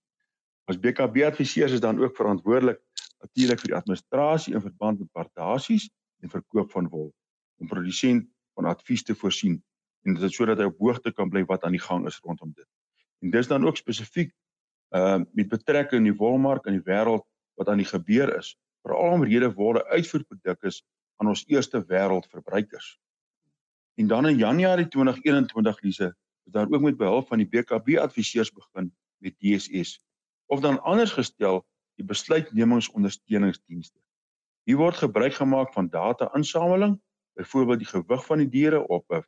As 0.69 0.79
BKB 0.79 1.25
adviseurs 1.27 1.75
is 1.75 1.83
dan 1.83 1.99
ook 1.99 2.15
verantwoordelik 2.15 2.79
natuurlik 3.23 3.59
vir 3.63 3.71
die 3.71 3.77
administrasie 3.77 4.53
in 4.53 4.63
verband 4.63 4.99
met 4.99 5.11
partasies 5.11 5.89
en 6.23 6.31
verkoop 6.31 6.71
van 6.71 6.87
wol 6.91 7.11
om 7.61 7.67
produsent 7.71 8.27
van 8.57 8.67
advies 8.71 9.03
te 9.03 9.15
voorsien 9.15 9.59
en 10.03 10.17
dit 10.19 10.35
sodat 10.35 10.59
hy 10.59 10.67
op 10.67 10.79
hoogte 10.83 11.13
kan 11.15 11.31
bly 11.31 11.45
wat 11.49 11.63
aan 11.63 11.75
die 11.75 11.83
gang 11.83 12.07
is 12.07 12.19
rondom 12.23 12.51
dit. 12.55 12.67
En 13.23 13.31
dis 13.31 13.47
dan 13.47 13.65
ook 13.67 13.79
spesifiek 13.79 14.33
uh 14.93 15.23
met 15.33 15.49
betrekking 15.49 16.03
in 16.03 16.11
die 16.11 16.19
wolmark 16.19 16.67
in 16.69 16.77
die 16.77 16.85
wêreld 16.85 17.23
wat 17.57 17.69
aan 17.69 17.81
die 17.81 17.87
gebeur 17.87 18.29
is, 18.37 18.53
veral 18.83 19.15
omrede 19.15 19.49
worde 19.55 19.85
uitvoerproduk 19.87 20.67
is 20.69 20.83
aan 21.21 21.31
ons 21.31 21.45
eerste 21.47 21.81
wêreld 21.87 22.27
verbruikers. 22.29 22.97
En 23.95 24.07
dan 24.07 24.27
in 24.27 24.37
Januarie 24.37 24.87
2021 24.87 25.81
Lise, 25.81 26.15
is 26.45 26.51
daar 26.51 26.71
ook 26.71 26.81
met 26.81 26.97
behulp 26.97 27.27
van 27.27 27.37
die 27.37 27.47
BKB 27.47 27.97
adviseurs 27.97 28.51
begin 28.51 28.91
met 29.17 29.39
DSS 29.39 29.99
of 30.45 30.59
dan 30.59 30.81
anders 30.81 31.11
gestel 31.11 31.63
die 31.95 32.05
besluitnemingsondersteuningsdienste. 32.05 33.99
Hier 34.63 34.77
word 34.77 34.97
gebruik 34.97 35.33
gemaak 35.33 35.73
van 35.73 35.89
data-insameling, 35.89 37.01
byvoorbeeld 37.37 37.83
die 37.83 37.87
gewig 37.87 38.25
van 38.25 38.37
die 38.37 38.49
diere 38.49 38.87
op 38.87 39.11
'n 39.11 39.23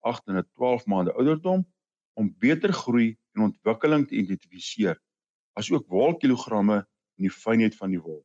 8 0.00 0.26
en 0.26 0.38
'n 0.38 0.48
12 0.54 0.86
maande 0.86 1.12
ouderdom 1.12 1.66
om 2.12 2.34
beter 2.38 2.72
groei 2.72 3.16
en 3.32 3.42
ontwikkeling 3.42 4.06
te 4.08 4.14
identifiseer 4.14 5.00
asook 5.52 5.88
wolkilogramme 5.88 6.76
en 7.16 7.26
die 7.26 7.32
fynheid 7.32 7.76
van 7.76 7.90
die 7.90 8.00
wol. 8.00 8.22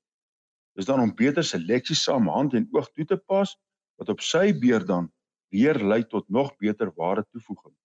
Dis 0.76 0.86
dan 0.86 1.00
om 1.00 1.16
beter 1.16 1.44
seleksie 1.44 1.96
saam 1.96 2.28
hand 2.28 2.54
en 2.54 2.68
oog 2.72 2.92
toe 2.92 3.06
te 3.06 3.18
pas 3.18 3.56
wat 4.00 4.10
op 4.10 4.22
sy 4.22 4.52
beurt 4.60 4.88
dan 4.88 5.12
weer 5.52 5.80
lei 5.84 6.04
tot 6.04 6.30
nog 6.30 6.56
beter 6.56 6.92
ware 6.96 7.26
toevoeging. 7.32 7.76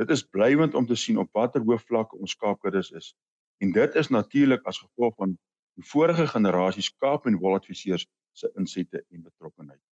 Dit 0.00 0.10
is 0.10 0.24
blywend 0.24 0.74
om 0.74 0.86
te 0.88 0.96
sien 0.96 1.20
op 1.20 1.28
watter 1.36 1.64
hoë 1.66 1.78
vlakke 1.84 2.16
ons 2.16 2.32
skaapkuddes 2.36 2.90
is 2.96 3.12
en 3.60 3.72
dit 3.76 4.00
is 4.00 4.08
natuurlik 4.08 4.64
as 4.64 4.80
gevolg 4.80 5.14
van 5.20 5.36
die 5.76 5.84
vorige 5.92 6.26
generasie 6.32 6.82
skaap 6.82 7.28
en 7.28 7.36
woladviseurs 7.42 8.08
se 8.32 8.48
insette 8.56 9.04
en 9.12 9.22
betrokkenheid 9.28 9.82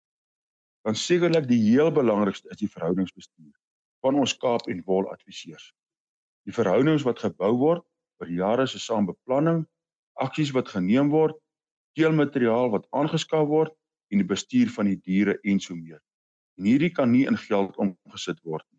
dan 0.88 0.96
sekerlik 0.96 1.48
die 1.48 1.60
heel 1.60 1.90
belangrikste 1.92 2.48
is 2.48 2.60
die 2.62 2.70
verhoudingsbestuur 2.72 3.52
van 4.00 4.18
ons 4.18 4.36
Kaap 4.40 4.68
en 4.72 4.82
Wol 4.86 5.08
adviseurs. 5.12 5.72
Die 6.46 6.54
verhoudings 6.54 7.04
wat 7.06 7.20
gebou 7.20 7.50
word 7.60 7.84
oor 8.22 8.30
jare 8.32 8.66
se 8.66 8.80
saambeplanning, 8.82 9.64
aksies 10.18 10.54
wat 10.56 10.70
geneem 10.72 11.10
word, 11.12 11.36
teelmateriaal 11.98 12.72
wat 12.72 12.86
aangeskaf 12.96 13.46
word 13.50 13.74
en 14.08 14.22
die 14.22 14.30
bestuur 14.30 14.70
van 14.74 14.88
die 14.90 14.96
diere 14.96 15.36
en 15.44 15.60
so 15.60 15.76
meer. 15.76 16.00
En 16.58 16.66
hierdie 16.70 16.90
kan 16.94 17.12
nie 17.12 17.26
in 17.28 17.36
geld 17.38 17.76
omgesit 17.76 18.40
word 18.42 18.64
nie. 18.70 18.77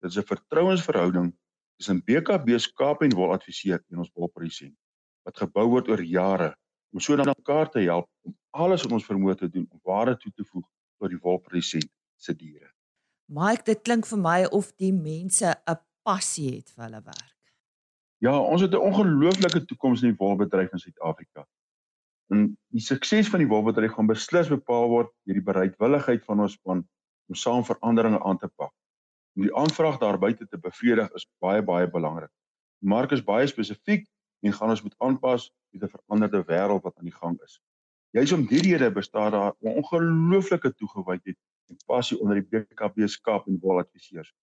Dit 0.00 0.10
is 0.10 0.16
'n 0.16 0.26
vertrouensverhouding 0.26 1.36
tussen 1.76 2.04
BKB 2.04 2.58
se 2.58 2.72
Kaap 2.72 3.02
en 3.02 3.14
Wol 3.14 3.32
adviseur 3.32 3.84
en 3.90 3.98
ons 3.98 4.10
wolprodusent 4.14 4.76
wat 5.22 5.36
gebou 5.36 5.66
word 5.68 5.88
oor 5.88 6.02
jare 6.02 6.56
om 6.92 7.00
sodat 7.00 7.26
mekaar 7.26 7.70
te 7.70 7.80
help 7.80 8.08
om 8.26 8.36
alles 8.50 8.82
wat 8.82 8.92
ons 8.92 9.06
vermoë 9.06 9.36
te 9.36 9.48
doen 9.48 9.66
om 9.70 9.80
waarde 9.82 10.16
toe 10.16 10.32
te 10.32 10.44
voeg 10.44 10.66
tot 10.98 11.12
die 11.12 11.20
wolprodusent 11.20 11.90
se 12.16 12.34
diere. 12.34 12.72
Mike, 13.30 13.64
dit 13.64 13.82
klink 13.82 14.06
vir 14.06 14.18
my 14.18 14.44
of 14.50 14.72
die 14.76 14.92
mense 14.92 15.46
'n 15.46 15.78
passie 16.02 16.56
het 16.56 16.70
vir 16.70 16.84
hulle 16.84 17.02
werk. 17.04 17.38
Ja, 18.18 18.38
ons 18.38 18.62
het 18.62 18.72
'n 18.72 18.86
ongelooflike 18.88 19.64
toekoms 19.64 20.02
in 20.02 20.10
die 20.10 20.18
wolbedryf 20.18 20.72
in 20.72 20.78
Suid-Afrika. 20.78 21.46
En 22.30 22.56
die 22.68 22.80
sukses 22.80 23.28
van 23.28 23.38
die 23.38 23.48
wolbedryf 23.48 23.92
gaan 23.92 24.06
beslis 24.06 24.48
bepaal 24.48 24.88
word 24.88 25.12
deur 25.24 25.34
die 25.34 25.48
bereidwilligheid 25.52 26.24
van 26.24 26.40
ons 26.40 26.52
span 26.52 26.88
om 27.28 27.34
saam 27.34 27.64
veranderinge 27.64 28.22
aan 28.22 28.38
te 28.38 28.48
pak. 28.48 28.72
Om 29.40 29.46
die 29.46 29.56
aanvraag 29.56 29.98
daar 29.98 30.18
buite 30.20 30.44
te 30.48 30.58
bevredig 30.60 31.12
is 31.16 31.24
baie 31.40 31.62
baie 31.64 31.86
belangrik. 31.88 32.28
Die 32.84 32.90
mark 32.92 33.14
is 33.16 33.22
baie 33.24 33.46
spesifiek 33.48 34.02
en 34.44 34.52
gaan 34.52 34.72
ons 34.74 34.82
moet 34.84 34.96
aanpas 35.06 35.46
met 35.72 35.86
'n 35.86 35.92
veranderde 35.92 36.42
wêreld 36.50 36.84
wat 36.84 36.98
aan 36.98 37.08
die 37.08 37.16
gang 37.22 37.38
is. 37.46 37.54
Juis 38.12 38.32
om 38.36 38.44
hierdie 38.50 38.76
rede 38.76 38.92
bestaan 38.92 39.32
daar 39.32 39.54
'n 39.64 39.80
ongelooflike 39.80 40.74
toegewydheid 40.74 41.38
en 41.70 41.76
passie 41.86 42.20
onder 42.20 42.36
die 42.36 42.48
BKB 42.50 43.08
skaap 43.08 43.48
en 43.48 43.58
wol 43.62 43.78
adviseurs. 43.78 44.34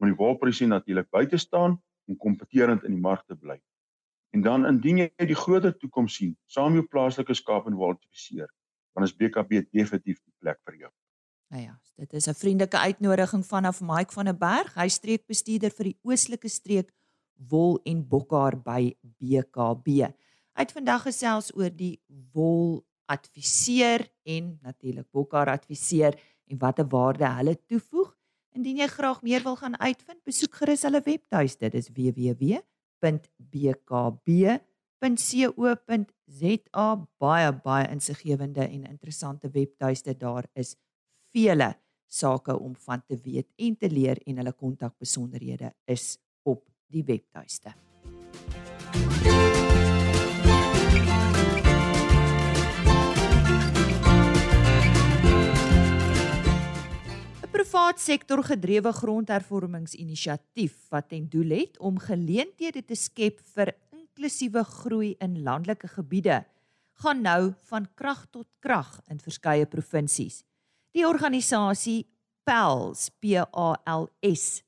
Om 0.00 0.08
die 0.08 0.16
wolpryse 0.16 0.66
natuurlik 0.66 1.10
by 1.10 1.26
te 1.26 1.36
staan 1.36 1.82
en 2.08 2.16
kompeterend 2.16 2.84
in 2.84 2.92
die 2.92 3.06
mark 3.08 3.26
te 3.26 3.36
bly. 3.36 3.60
En 4.30 4.40
dan 4.40 4.66
indien 4.66 4.96
jy 4.96 5.26
die 5.26 5.42
groter 5.44 5.76
toekoms 5.76 6.14
sien, 6.14 6.36
saam 6.46 6.72
jou 6.72 6.86
plaaslike 6.86 7.34
skaap 7.34 7.66
en 7.66 7.74
wol 7.74 7.90
adviseur, 7.90 8.48
dan 8.94 9.04
is 9.04 9.16
BKB 9.16 9.68
definitief 9.70 10.24
die 10.24 10.34
plek 10.38 10.60
vir 10.64 10.76
jou. 10.76 10.92
Nou 11.48 11.62
ja, 11.62 11.80
dit 11.94 12.12
is 12.12 12.26
'n 12.28 12.34
vriendelike 12.34 12.78
uitnodiging 12.78 13.46
vanaf 13.46 13.80
Mike 13.80 14.12
van 14.12 14.24
der 14.24 14.36
Berg, 14.36 14.74
hy 14.74 14.88
streekbestuurder 14.88 15.70
vir 15.70 15.84
die 15.84 15.98
oostelike 16.02 16.48
streek 16.48 16.92
wol 17.48 17.80
en 17.84 18.08
bokhaar 18.08 18.62
by 18.62 18.96
BKB. 19.00 20.12
Het 20.56 20.72
vandag 20.72 21.02
gesels 21.02 21.52
oor 21.54 21.70
die 21.70 22.00
wol 22.32 22.86
adviseer 23.06 24.06
en 24.26 24.58
natuurlik 24.62 25.10
Bokkar 25.14 25.48
adviseer 25.52 26.18
en 26.50 26.58
watter 26.58 26.86
waarde 26.90 27.26
hulle 27.38 27.56
toevoeg. 27.66 28.16
Indien 28.56 28.76
jy 28.80 28.88
graag 28.88 29.22
meer 29.22 29.42
wil 29.44 29.56
gaan 29.60 29.76
uitvind, 29.78 30.24
besoek 30.24 30.54
gerus 30.62 30.82
hulle 30.86 31.02
webtuis. 31.04 31.56
Dit 31.60 31.74
is 31.76 31.88
www.bkb.co.za. 31.92 32.66
Baie 37.20 37.52
baie 37.64 37.90
insiggewende 37.92 38.64
en 38.64 38.84
interessante 38.88 39.50
webtuiste 39.52 40.16
daar 40.16 40.44
is 40.54 40.76
vele 41.36 41.74
sake 42.08 42.54
om 42.56 42.76
van 42.86 43.02
te 43.04 43.16
weet 43.20 43.48
en 43.60 43.74
te 43.76 43.90
leer 43.92 44.20
en 44.24 44.38
hulle 44.40 44.52
kontakbesonderhede 44.56 45.74
is 45.84 46.16
op 46.48 46.64
die 46.88 47.04
webtuiste. 47.04 47.74
privaat 57.56 58.00
sektor 58.00 58.42
gedrewe 58.44 58.92
grondhervormingsinisiatief 58.92 60.74
wat 60.92 61.08
ten 61.08 61.24
doel 61.32 61.54
het 61.56 61.78
om 61.80 61.98
geleenthede 61.98 62.82
te 62.84 62.96
skep 62.96 63.40
vir 63.56 63.72
inklusiewe 63.92 64.62
groei 64.64 65.14
in 65.24 65.40
landelike 65.44 65.88
gebiede 65.88 66.44
gaan 67.02 67.24
nou 67.24 67.54
van 67.70 67.88
krag 67.96 68.26
tot 68.32 68.46
krag 68.60 69.00
in 69.12 69.20
verskeie 69.20 69.66
provinsies. 69.66 70.44
Die 70.96 71.04
organisasie 71.04 72.06
PALS, 72.48 73.10
P 73.20 73.36
A 73.36 73.74
L 73.84 74.06
S, 74.24 74.62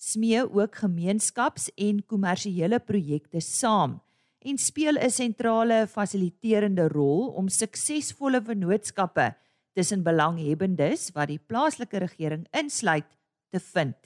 smee 0.00 0.40
ook 0.40 0.78
gemeenskaps- 0.80 1.68
en 1.76 1.98
kommersiële 2.08 2.78
projekte 2.80 3.42
saam 3.44 3.98
en 4.40 4.56
speel 4.58 4.96
'n 4.96 5.10
sentrale 5.10 5.86
fasiliterende 5.86 6.88
rol 6.88 7.34
om 7.36 7.48
suksesvolle 7.48 8.40
vennootskappe 8.40 9.34
tussen 9.74 10.02
belanghebbendes 10.02 11.10
wat 11.12 11.28
die 11.28 11.38
plaaslike 11.38 11.98
regering 11.98 12.46
insluit 12.52 13.10
te 13.50 13.60
vind. 13.60 13.96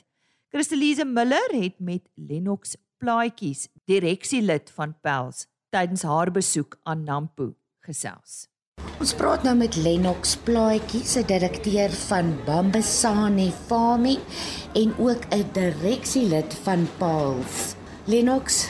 Christelise 0.51 1.05
Miller 1.05 1.49
het 1.53 1.79
met 1.79 2.03
Lennox 2.17 2.77
Plaatjies, 2.99 3.69
direksielid 3.85 4.71
van 4.71 5.01
Pels, 5.01 5.47
tydens 5.71 6.03
haar 6.03 6.33
besoek 6.33 6.81
aan 6.83 7.05
Nampo 7.05 7.55
gesels. 7.81 8.49
Ons 8.99 9.15
praat 9.15 9.43
nou 9.47 9.55
met 9.59 9.77
Lennox 9.77 10.37
Plaatjies, 10.43 11.17
'n 11.17 11.27
direkteur 11.27 11.91
van 11.91 12.37
Bambasani 12.47 13.53
Farming 13.67 14.19
en 14.75 14.95
ook 14.99 15.23
'n 15.31 15.47
direksielid 15.53 16.55
van 16.63 16.89
Pels. 16.99 17.75
Lennox, 18.05 18.67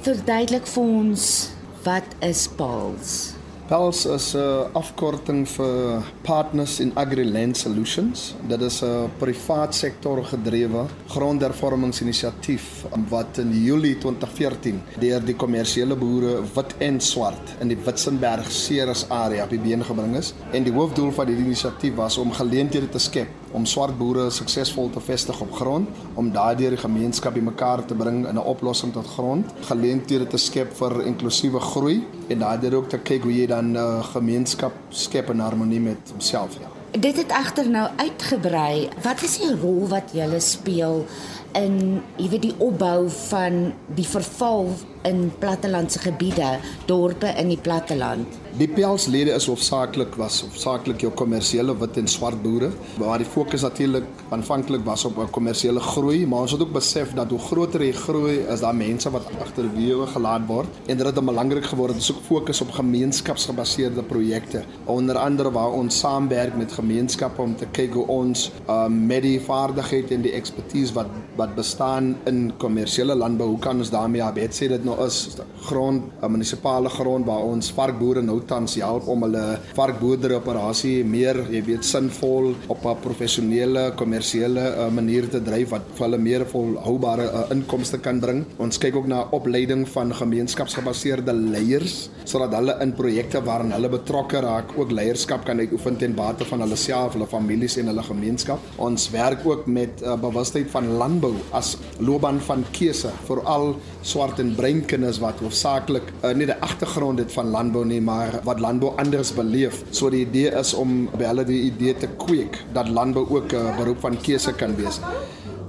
verduidelik 0.00 0.66
vir 0.66 0.82
ons 0.82 1.48
wat 1.82 2.08
is 2.20 2.48
Pels? 2.48 3.35
PALS 3.66 4.06
is 4.06 4.34
'n 4.34 4.70
afkorting 4.78 5.48
vir 5.48 6.02
Partners 6.22 6.78
in 6.80 6.92
Agri-Land 6.94 7.56
Solutions. 7.56 8.34
Dit 8.48 8.60
is 8.60 8.82
'n 8.82 9.10
privaat 9.18 9.74
sektor 9.74 10.24
gedrewe 10.24 10.86
grondhervormingsinisiatief 11.08 12.84
wat 13.08 13.38
in 13.38 13.50
Julie 13.64 13.98
2014 13.98 14.82
deur 14.98 15.24
die 15.24 15.34
kommersiële 15.34 15.96
boere 15.96 16.42
wit 16.54 16.74
en 16.78 17.00
swart 17.00 17.56
in 17.60 17.68
die 17.68 17.78
Witzenberg 17.84 18.50
Ceres 18.50 19.08
area 19.08 19.44
op 19.44 19.50
die 19.50 19.58
been 19.58 19.84
gebring 19.84 20.16
is. 20.16 20.34
En 20.52 20.62
die 20.62 20.72
hoofdoel 20.72 21.12
van 21.12 21.26
hierdie 21.26 21.44
inisiatief 21.44 21.94
was 21.94 22.18
om 22.18 22.32
geleenthede 22.32 22.88
te 22.88 22.98
skep 22.98 23.28
om 23.52 23.66
swart 23.66 23.98
boere 23.98 24.30
suksesvol 24.30 24.90
te 24.90 25.00
vestig 25.00 25.40
op 25.40 25.52
grond, 25.52 25.88
om 26.14 26.32
daardeur 26.32 26.70
die 26.70 26.80
gemeenskap 26.80 27.34
bymekaar 27.34 27.84
te 27.84 27.94
bring 27.94 28.26
in 28.26 28.34
'n 28.34 28.38
oplossing 28.38 28.92
tot 28.92 29.06
grond, 29.06 29.52
geleenthede 29.60 30.26
te 30.26 30.36
skep 30.36 30.76
vir 30.76 31.06
inklusiewe 31.06 31.60
groei 31.60 32.04
en 32.28 32.38
daardeur 32.38 32.74
ook 32.74 32.88
te 32.88 32.98
kyk 32.98 33.22
hoe 33.22 33.34
jy 33.34 33.46
dan 33.46 33.72
'n 33.72 33.76
uh, 33.76 34.04
gemeenskap 34.04 34.72
skep 34.90 35.30
in 35.30 35.40
harmonie 35.40 35.80
met 35.80 36.10
homself. 36.10 36.58
Ja. 36.60 37.00
Dit 37.00 37.16
het 37.16 37.30
egter 37.30 37.70
nou 37.70 37.88
uitgebrei. 37.96 38.88
Wat 39.02 39.22
is 39.22 39.38
die 39.38 39.60
rol 39.60 39.88
wat 39.88 40.12
julle 40.12 40.40
speel 40.40 41.04
in 41.52 42.02
jy 42.16 42.28
weet 42.28 42.42
die 42.42 42.54
opbou 42.58 43.08
van 43.28 43.72
die 43.94 44.06
verval 44.06 44.70
in 45.06 45.30
plattelandse 45.38 45.98
gebiede, 46.02 46.56
dorpe 46.86 47.30
in 47.38 47.48
die 47.54 47.60
platteland? 47.60 48.42
Die 48.56 48.68
pelslede 48.68 49.34
is 49.36 49.46
hoofsaaklik 49.50 50.14
was 50.16 50.38
hoofsaaklik 50.40 51.02
jou 51.04 51.10
kommersiële 51.12 51.74
wit 51.76 51.98
en 52.00 52.06
swart 52.08 52.38
boere, 52.40 52.70
waar 52.96 53.20
die 53.20 53.28
fokus 53.28 53.66
natuurlik 53.66 54.06
aanvanklik 54.32 54.84
was 54.86 55.04
op 55.04 55.18
'n 55.18 55.30
kommersiële 55.30 55.80
groei, 55.80 56.26
maar 56.26 56.40
ons 56.40 56.52
het 56.52 56.62
ook 56.62 56.72
besef 56.72 57.12
dat 57.14 57.30
hoe 57.30 57.38
groter 57.38 57.80
die 57.80 57.92
groei 57.92 58.38
is, 58.48 58.60
daar 58.60 58.74
mense 58.74 59.10
wat 59.10 59.28
agterweë 59.40 60.06
gelaat 60.06 60.46
word 60.46 60.68
en 60.86 60.96
dit 60.96 61.06
het 61.06 61.24
belangrik 61.24 61.64
geword 61.64 61.92
om 61.92 62.16
ook 62.16 62.22
fokus 62.22 62.60
op 62.60 62.70
gemeenskapsgebaseerde 62.70 64.02
projekte, 64.02 64.62
onder 64.84 65.16
andere 65.16 65.50
waar 65.50 65.72
ons 65.72 65.98
saamwerk 65.98 66.56
met 66.56 66.72
gemeenskappe 66.72 67.42
om 67.42 67.56
te 67.56 67.66
kyk 67.72 67.92
hoe 67.92 68.06
ons 68.06 68.50
uh, 68.68 68.86
met 68.86 69.22
die 69.22 69.40
vaardigheid 69.40 70.10
en 70.10 70.22
die 70.22 70.32
ekspertise 70.32 70.94
wat 70.94 71.06
wat 71.36 71.54
bestaan 71.54 72.16
in 72.24 72.52
kommersiële 72.56 73.14
landbou, 73.14 73.48
hoe 73.48 73.58
kan 73.58 73.78
ons 73.78 73.90
daarmee 73.90 74.22
abet 74.22 74.54
sê 74.54 74.68
dit 74.68 74.84
nou 74.84 74.95
is 75.04 75.36
grond, 75.66 76.02
'n 76.22 76.30
munisipale 76.30 76.88
grond 76.88 77.26
waar 77.26 77.42
ons 77.42 77.70
varkboere 77.72 78.22
nou 78.22 78.40
tans 78.46 78.74
help 78.74 79.08
om 79.08 79.22
hulle 79.22 79.58
varkboerdery 79.74 80.34
operasie 80.34 81.04
meer, 81.04 81.36
jy 81.50 81.62
weet, 81.64 81.84
sinvol 81.84 82.54
op 82.68 82.84
'n 82.84 83.00
professionele, 83.02 83.92
kommersiële 83.96 84.64
uh, 84.76 84.88
manier 84.90 85.28
te 85.28 85.40
dryf 85.42 85.70
wat 85.70 85.82
vir 85.94 86.04
hulle 86.06 86.18
meer 86.18 86.46
volhoubare 86.46 87.24
uh, 87.24 87.44
inkomste 87.50 87.98
kan 87.98 88.20
bring. 88.20 88.44
Ons 88.58 88.78
kyk 88.78 88.96
ook 88.96 89.06
na 89.06 89.26
opleiding 89.30 89.86
van 89.88 90.14
gemeenskapsgebaseerde 90.14 91.32
leiers 91.32 92.10
sodat 92.24 92.54
hulle 92.54 92.74
in 92.82 92.92
projekte 92.92 93.42
waarin 93.42 93.70
hulle 93.70 93.88
betrokke 93.88 94.40
raak 94.40 94.72
ook 94.76 94.90
leierskap 94.90 95.44
kan 95.44 95.58
uitoefen 95.58 95.96
ten 95.96 96.14
bate 96.14 96.44
van 96.44 96.60
hulle 96.60 96.76
self, 96.76 97.12
hulle 97.12 97.26
families 97.26 97.76
en 97.76 97.86
hulle 97.86 98.02
gemeenskap. 98.02 98.58
Ons 98.76 99.10
werk 99.10 99.46
ook 99.46 99.66
met 99.66 100.02
uh, 100.02 100.16
bewustheid 100.16 100.70
van 100.70 100.88
landbou 100.98 101.34
as 101.52 101.76
loopbaan 101.98 102.40
van 102.40 102.64
keuse 102.72 103.12
vir 103.28 103.42
al 103.44 103.76
swart 104.02 104.40
en 104.42 104.54
bruin 104.58 104.82
kinders 104.86 105.18
wat 105.22 105.40
hoofsaaklik 105.44 106.10
uh, 106.22 106.32
nie 106.34 106.48
die 106.48 106.58
agtergrond 106.64 107.18
het 107.22 107.32
van 107.34 107.50
landbou 107.54 107.84
nie, 107.84 108.00
maar 108.00 108.40
wat 108.46 108.60
landbou 108.60 108.94
anders 109.02 109.32
beleef. 109.36 109.82
So 109.90 110.10
die 110.10 110.24
idee 110.26 110.52
is 110.58 110.74
om 110.74 111.06
by 111.16 111.30
hulle 111.30 111.44
die 111.48 111.62
idee 111.70 111.96
te 111.98 112.08
kweek 112.24 112.62
dat 112.76 112.88
landbou 112.88 113.26
ook 113.38 113.52
'n 113.52 113.56
uh, 113.56 113.76
beroep 113.76 114.00
van 114.00 114.20
keuse 114.20 114.52
kan 114.52 114.76
wees. 114.76 115.00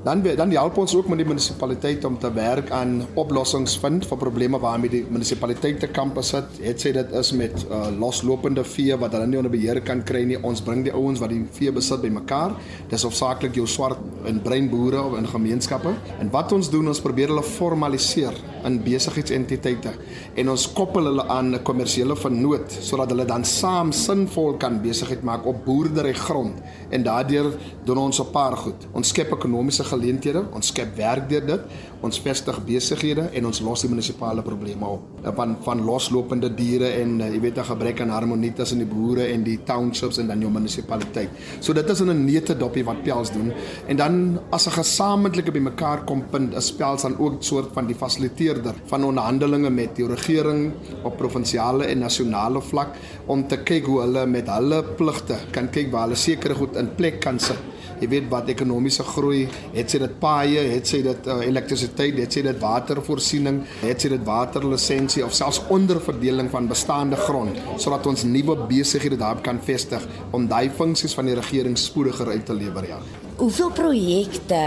Dan 0.08 0.22
dan 0.24 0.52
help 0.52 0.78
ons 0.78 0.96
ook 0.96 1.08
met 1.12 1.20
die 1.20 1.28
munisipaliteit 1.28 2.06
om 2.08 2.16
te 2.18 2.30
werk 2.32 2.70
aan 2.72 3.02
oplossings 3.20 3.74
vind 3.84 4.06
vir 4.08 4.20
probleme 4.22 4.60
waarmee 4.64 4.94
die 4.94 5.02
munisipaliteit 5.04 5.82
te 5.84 5.90
kamp 5.92 6.16
sit. 6.24 6.62
Het 6.64 6.80
sê 6.80 6.94
dit 6.96 7.12
is 7.20 7.32
met 7.36 7.66
uh, 7.68 7.90
loslopende 8.00 8.64
vee 8.64 8.96
wat 8.96 9.12
hulle 9.18 9.28
nie 9.28 9.42
onder 9.42 9.52
beheer 9.52 9.82
kan 9.84 10.06
kry 10.08 10.24
nie. 10.30 10.40
Ons 10.40 10.64
bring 10.64 10.86
die 10.86 10.94
ouens 10.96 11.20
wat 11.20 11.34
die 11.36 11.42
vee 11.58 11.74
besit 11.76 12.00
bymekaar. 12.06 12.56
Dis 12.88 13.04
hoofsaaklik 13.04 13.60
jou 13.60 13.68
swart 13.68 14.00
en 14.32 14.40
bruin 14.46 14.70
boere 14.72 15.04
of 15.10 15.18
in 15.20 15.28
gemeenskappe. 15.28 15.92
En 16.22 16.32
wat 16.32 16.56
ons 16.56 16.72
doen, 16.72 16.88
ons 16.88 17.04
probeer 17.04 17.36
hulle 17.36 17.44
formaliseer 17.44 18.40
in 18.68 18.80
besigheidsentiteite 18.84 19.94
en 20.40 20.52
ons 20.54 20.66
koppel 20.76 21.10
hulle 21.10 21.26
aan 21.34 21.54
'n 21.56 21.64
kommersiële 21.64 22.16
vennoot 22.16 22.78
sodat 22.90 23.12
hulle 23.12 23.26
dan 23.26 23.44
saam 23.46 23.92
sinvol 23.92 24.58
kan 24.58 24.82
besigheid 24.82 25.24
maak 25.24 25.46
op 25.46 25.66
boerdery 25.66 26.14
grond 26.14 26.56
en 26.90 27.04
daardeur 27.04 27.52
doen 27.86 27.98
ons 27.98 28.20
'n 28.20 28.32
paar 28.32 28.58
goed. 28.58 28.88
Ons 28.94 29.08
skep 29.08 29.32
ekonomiese 29.32 29.84
geleenthede, 29.98 30.46
ons 30.54 30.72
skep 30.72 30.96
werk 30.98 31.28
deur 31.30 31.46
dit, 31.46 31.78
ons 32.06 32.20
vestig 32.22 32.58
besighede 32.66 33.26
en 33.38 33.48
ons 33.50 33.60
los 33.66 33.84
die 33.84 33.90
munisipale 33.90 34.44
probleme 34.46 34.86
op. 34.98 35.06
Van 35.38 35.56
van 35.66 35.82
loslopende 35.86 36.50
diere 36.56 36.92
en 37.02 37.18
jy 37.20 37.40
weet 37.42 37.58
'n 37.58 37.70
gebrek 37.72 38.02
aan 38.02 38.14
harmonie 38.14 38.54
tussen 38.54 38.78
die 38.78 38.88
boere 38.88 39.26
en 39.34 39.44
die 39.44 39.60
townships 39.64 40.18
en 40.18 40.28
dan 40.28 40.40
jou 40.40 40.52
munisipaliteit. 40.52 41.30
So 41.60 41.74
dit 41.74 41.90
is 41.90 42.02
in 42.02 42.10
'n 42.10 42.26
neete 42.26 42.58
dopie 42.58 42.86
wat 42.86 43.04
Pels 43.04 43.32
doen 43.32 43.52
en 43.88 43.98
dan 43.98 44.40
as 44.52 44.68
'n 44.68 44.72
gesamentlike 44.72 45.52
bymekaar 45.52 46.06
kom 46.06 46.24
punt 46.30 46.54
is 46.54 46.72
Pels 46.72 47.02
dan 47.02 47.18
ook 47.18 47.34
'n 47.34 47.44
soort 47.44 47.74
van 47.74 47.88
die 47.88 47.96
fasiliteerder 47.96 48.74
van 48.86 49.04
onderhandelinge 49.04 49.70
met 49.70 49.96
die 49.96 50.08
regering 50.08 50.74
op 51.04 51.18
provinsiale 51.18 51.86
en 51.86 52.00
nasionale 52.00 52.62
vlak 52.62 52.90
om 53.26 53.48
te 53.48 53.58
kyk 53.58 53.86
hoe 53.86 54.02
hulle 54.02 54.26
met 54.26 54.48
hulle 54.48 54.84
pligte 54.84 55.36
kan 55.52 55.70
kyk 55.70 55.92
waar 55.92 56.02
hulle 56.02 56.16
sekere 56.16 56.54
goed 56.54 56.76
in 56.76 56.96
plek 56.96 57.20
kan 57.20 57.40
sit 57.40 57.58
jy 58.02 58.10
weet 58.12 58.30
wat 58.32 58.50
ekonomiese 58.52 59.06
groei, 59.08 59.46
het 59.74 59.92
sy 59.92 60.02
dit 60.04 60.16
paaie, 60.22 60.64
het 60.74 60.88
sy 60.90 61.02
dit 61.06 61.30
uh, 61.30 61.40
elektrisiteit, 61.46 62.18
het 62.22 62.38
sy 62.38 62.44
dit 62.46 62.62
watervoorsiening, 62.62 63.62
het 63.82 64.02
sy 64.04 64.12
dit 64.14 64.24
waterlisensie 64.28 65.26
of 65.26 65.36
selfs 65.38 65.62
onderverdeling 65.74 66.52
van 66.54 66.70
bestaande 66.70 67.20
grond 67.28 67.58
sodat 67.82 68.08
ons 68.10 68.24
nuwe 68.28 68.56
besighede 68.70 69.18
daarop 69.20 69.44
kan 69.46 69.60
vestig 69.64 70.04
om 70.36 70.48
daai 70.50 70.70
funksies 70.74 71.16
van 71.18 71.30
die 71.30 71.38
regering 71.38 71.78
spoediger 71.80 72.32
uit 72.34 72.46
te 72.46 72.56
lewer 72.58 72.88
ja. 72.88 72.98
Hoeveel 73.38 73.72
projekte 73.76 74.64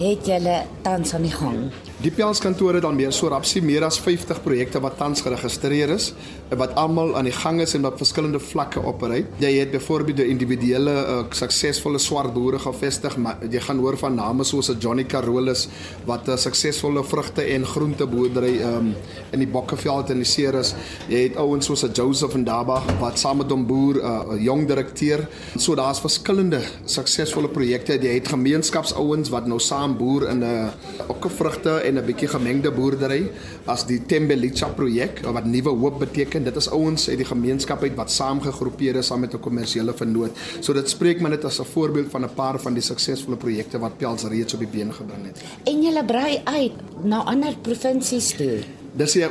het 0.00 0.26
julle 0.26 0.62
tans 0.82 1.14
aan 1.14 1.26
die 1.28 1.34
gang? 1.34 1.64
Die 2.00 2.08
pelskantore 2.08 2.80
dan 2.80 2.94
meer 2.96 3.10
so 3.12 3.28
rapsie 3.28 3.60
meer 3.60 3.84
as 3.84 3.98
50 4.00 4.38
projekte 4.40 4.80
wat 4.80 4.94
tans 4.96 5.20
geregistreer 5.20 5.90
is 5.92 6.14
wat 6.56 6.72
almal 6.80 7.12
aan 7.18 7.26
die 7.28 7.34
gang 7.34 7.58
is 7.60 7.74
en 7.76 7.84
op 7.84 7.98
verskillende 8.00 8.40
vlakke 8.40 8.80
opereer. 8.82 9.26
Jy 9.38 9.50
het 9.58 9.70
byvoorbeeld 9.70 10.18
'n 10.18 10.30
individuele 10.32 10.90
uh, 10.90 11.18
suksesvolle 11.30 11.98
swart 11.98 12.32
boere 12.34 12.58
gevestig, 12.58 13.16
maar 13.16 13.36
jy 13.50 13.60
gaan 13.60 13.78
hoor 13.78 13.98
van 13.98 14.14
name 14.14 14.44
soos 14.44 14.72
Johnny 14.80 15.04
Carolus 15.04 15.68
wat 16.06 16.28
'n 16.28 16.38
suksesvolle 16.38 17.04
vrugte 17.04 17.42
en 17.42 17.66
groente 17.66 18.06
boerdery 18.06 18.62
um, 18.62 18.94
in 19.32 19.38
die 19.38 19.46
Bokkeveld 19.48 20.10
in 20.10 20.16
die 20.16 20.24
Ceres. 20.24 20.74
Jy 21.08 21.22
het 21.22 21.36
ouens 21.36 21.66
soos 21.66 21.84
Joseph 21.92 22.34
en 22.34 22.44
Daba 22.44 22.82
wat 23.00 23.18
saam 23.18 23.36
met 23.36 23.50
hom 23.50 23.66
boer, 23.66 23.96
uh, 23.96 24.08
'n 24.08 24.38
uh, 24.38 24.42
jong 24.44 24.66
direkteur. 24.66 25.28
So 25.56 25.74
daar's 25.74 26.00
verskillende 26.00 26.60
suksesvolle 26.84 27.48
projekte. 27.48 27.98
Jy 28.00 28.14
het 28.14 28.28
gemeenskapsouens 28.28 29.28
wat 29.28 29.46
nou 29.46 29.60
saam 29.60 29.96
boer 29.96 30.28
in 30.28 30.38
'n 30.38 30.42
uh, 30.42 30.68
ook 31.06 31.30
vrugte 31.30 31.89
en 31.90 31.98
'n 31.98 32.06
bietjie 32.06 32.28
gemengde 32.28 32.70
boerdery 32.70 33.30
as 33.66 33.84
die 33.86 34.00
Tembelicha 34.06 34.68
projek 34.68 35.20
wat 35.26 35.44
nuwe 35.44 35.70
hoop 35.70 35.98
beteken. 35.98 36.44
Dit 36.44 36.56
is 36.56 36.70
ouens 36.70 37.08
uit 37.08 37.18
die 37.18 37.26
gemeenskap 37.26 37.82
uit 37.82 37.94
wat 37.96 38.10
saamgegroepeer 38.10 38.96
is 38.96 39.06
saam 39.06 39.20
met 39.20 39.34
'n 39.34 39.40
kommersiële 39.40 39.92
vennoot. 39.94 40.30
So 40.60 40.72
dit 40.72 40.88
spreek 40.88 41.20
maar 41.20 41.30
net 41.30 41.44
as 41.44 41.60
'n 41.60 41.64
voorbeeld 41.64 42.10
van 42.10 42.24
'n 42.24 42.34
paar 42.34 42.60
van 42.60 42.74
die 42.74 42.82
suksesvolle 42.82 43.36
projekte 43.36 43.78
wat 43.78 43.96
Pels 43.98 44.24
reeds 44.24 44.54
op 44.54 44.60
die 44.60 44.68
been 44.68 44.92
gebring 44.92 45.26
het. 45.26 45.42
En 45.64 45.82
jy 45.82 46.04
brei 46.04 46.40
uit 46.44 46.72
na 47.02 47.24
ander 47.24 47.56
provinsies 47.62 48.36
toe. 48.36 48.79
Dis 48.98 49.12
die, 49.14 49.26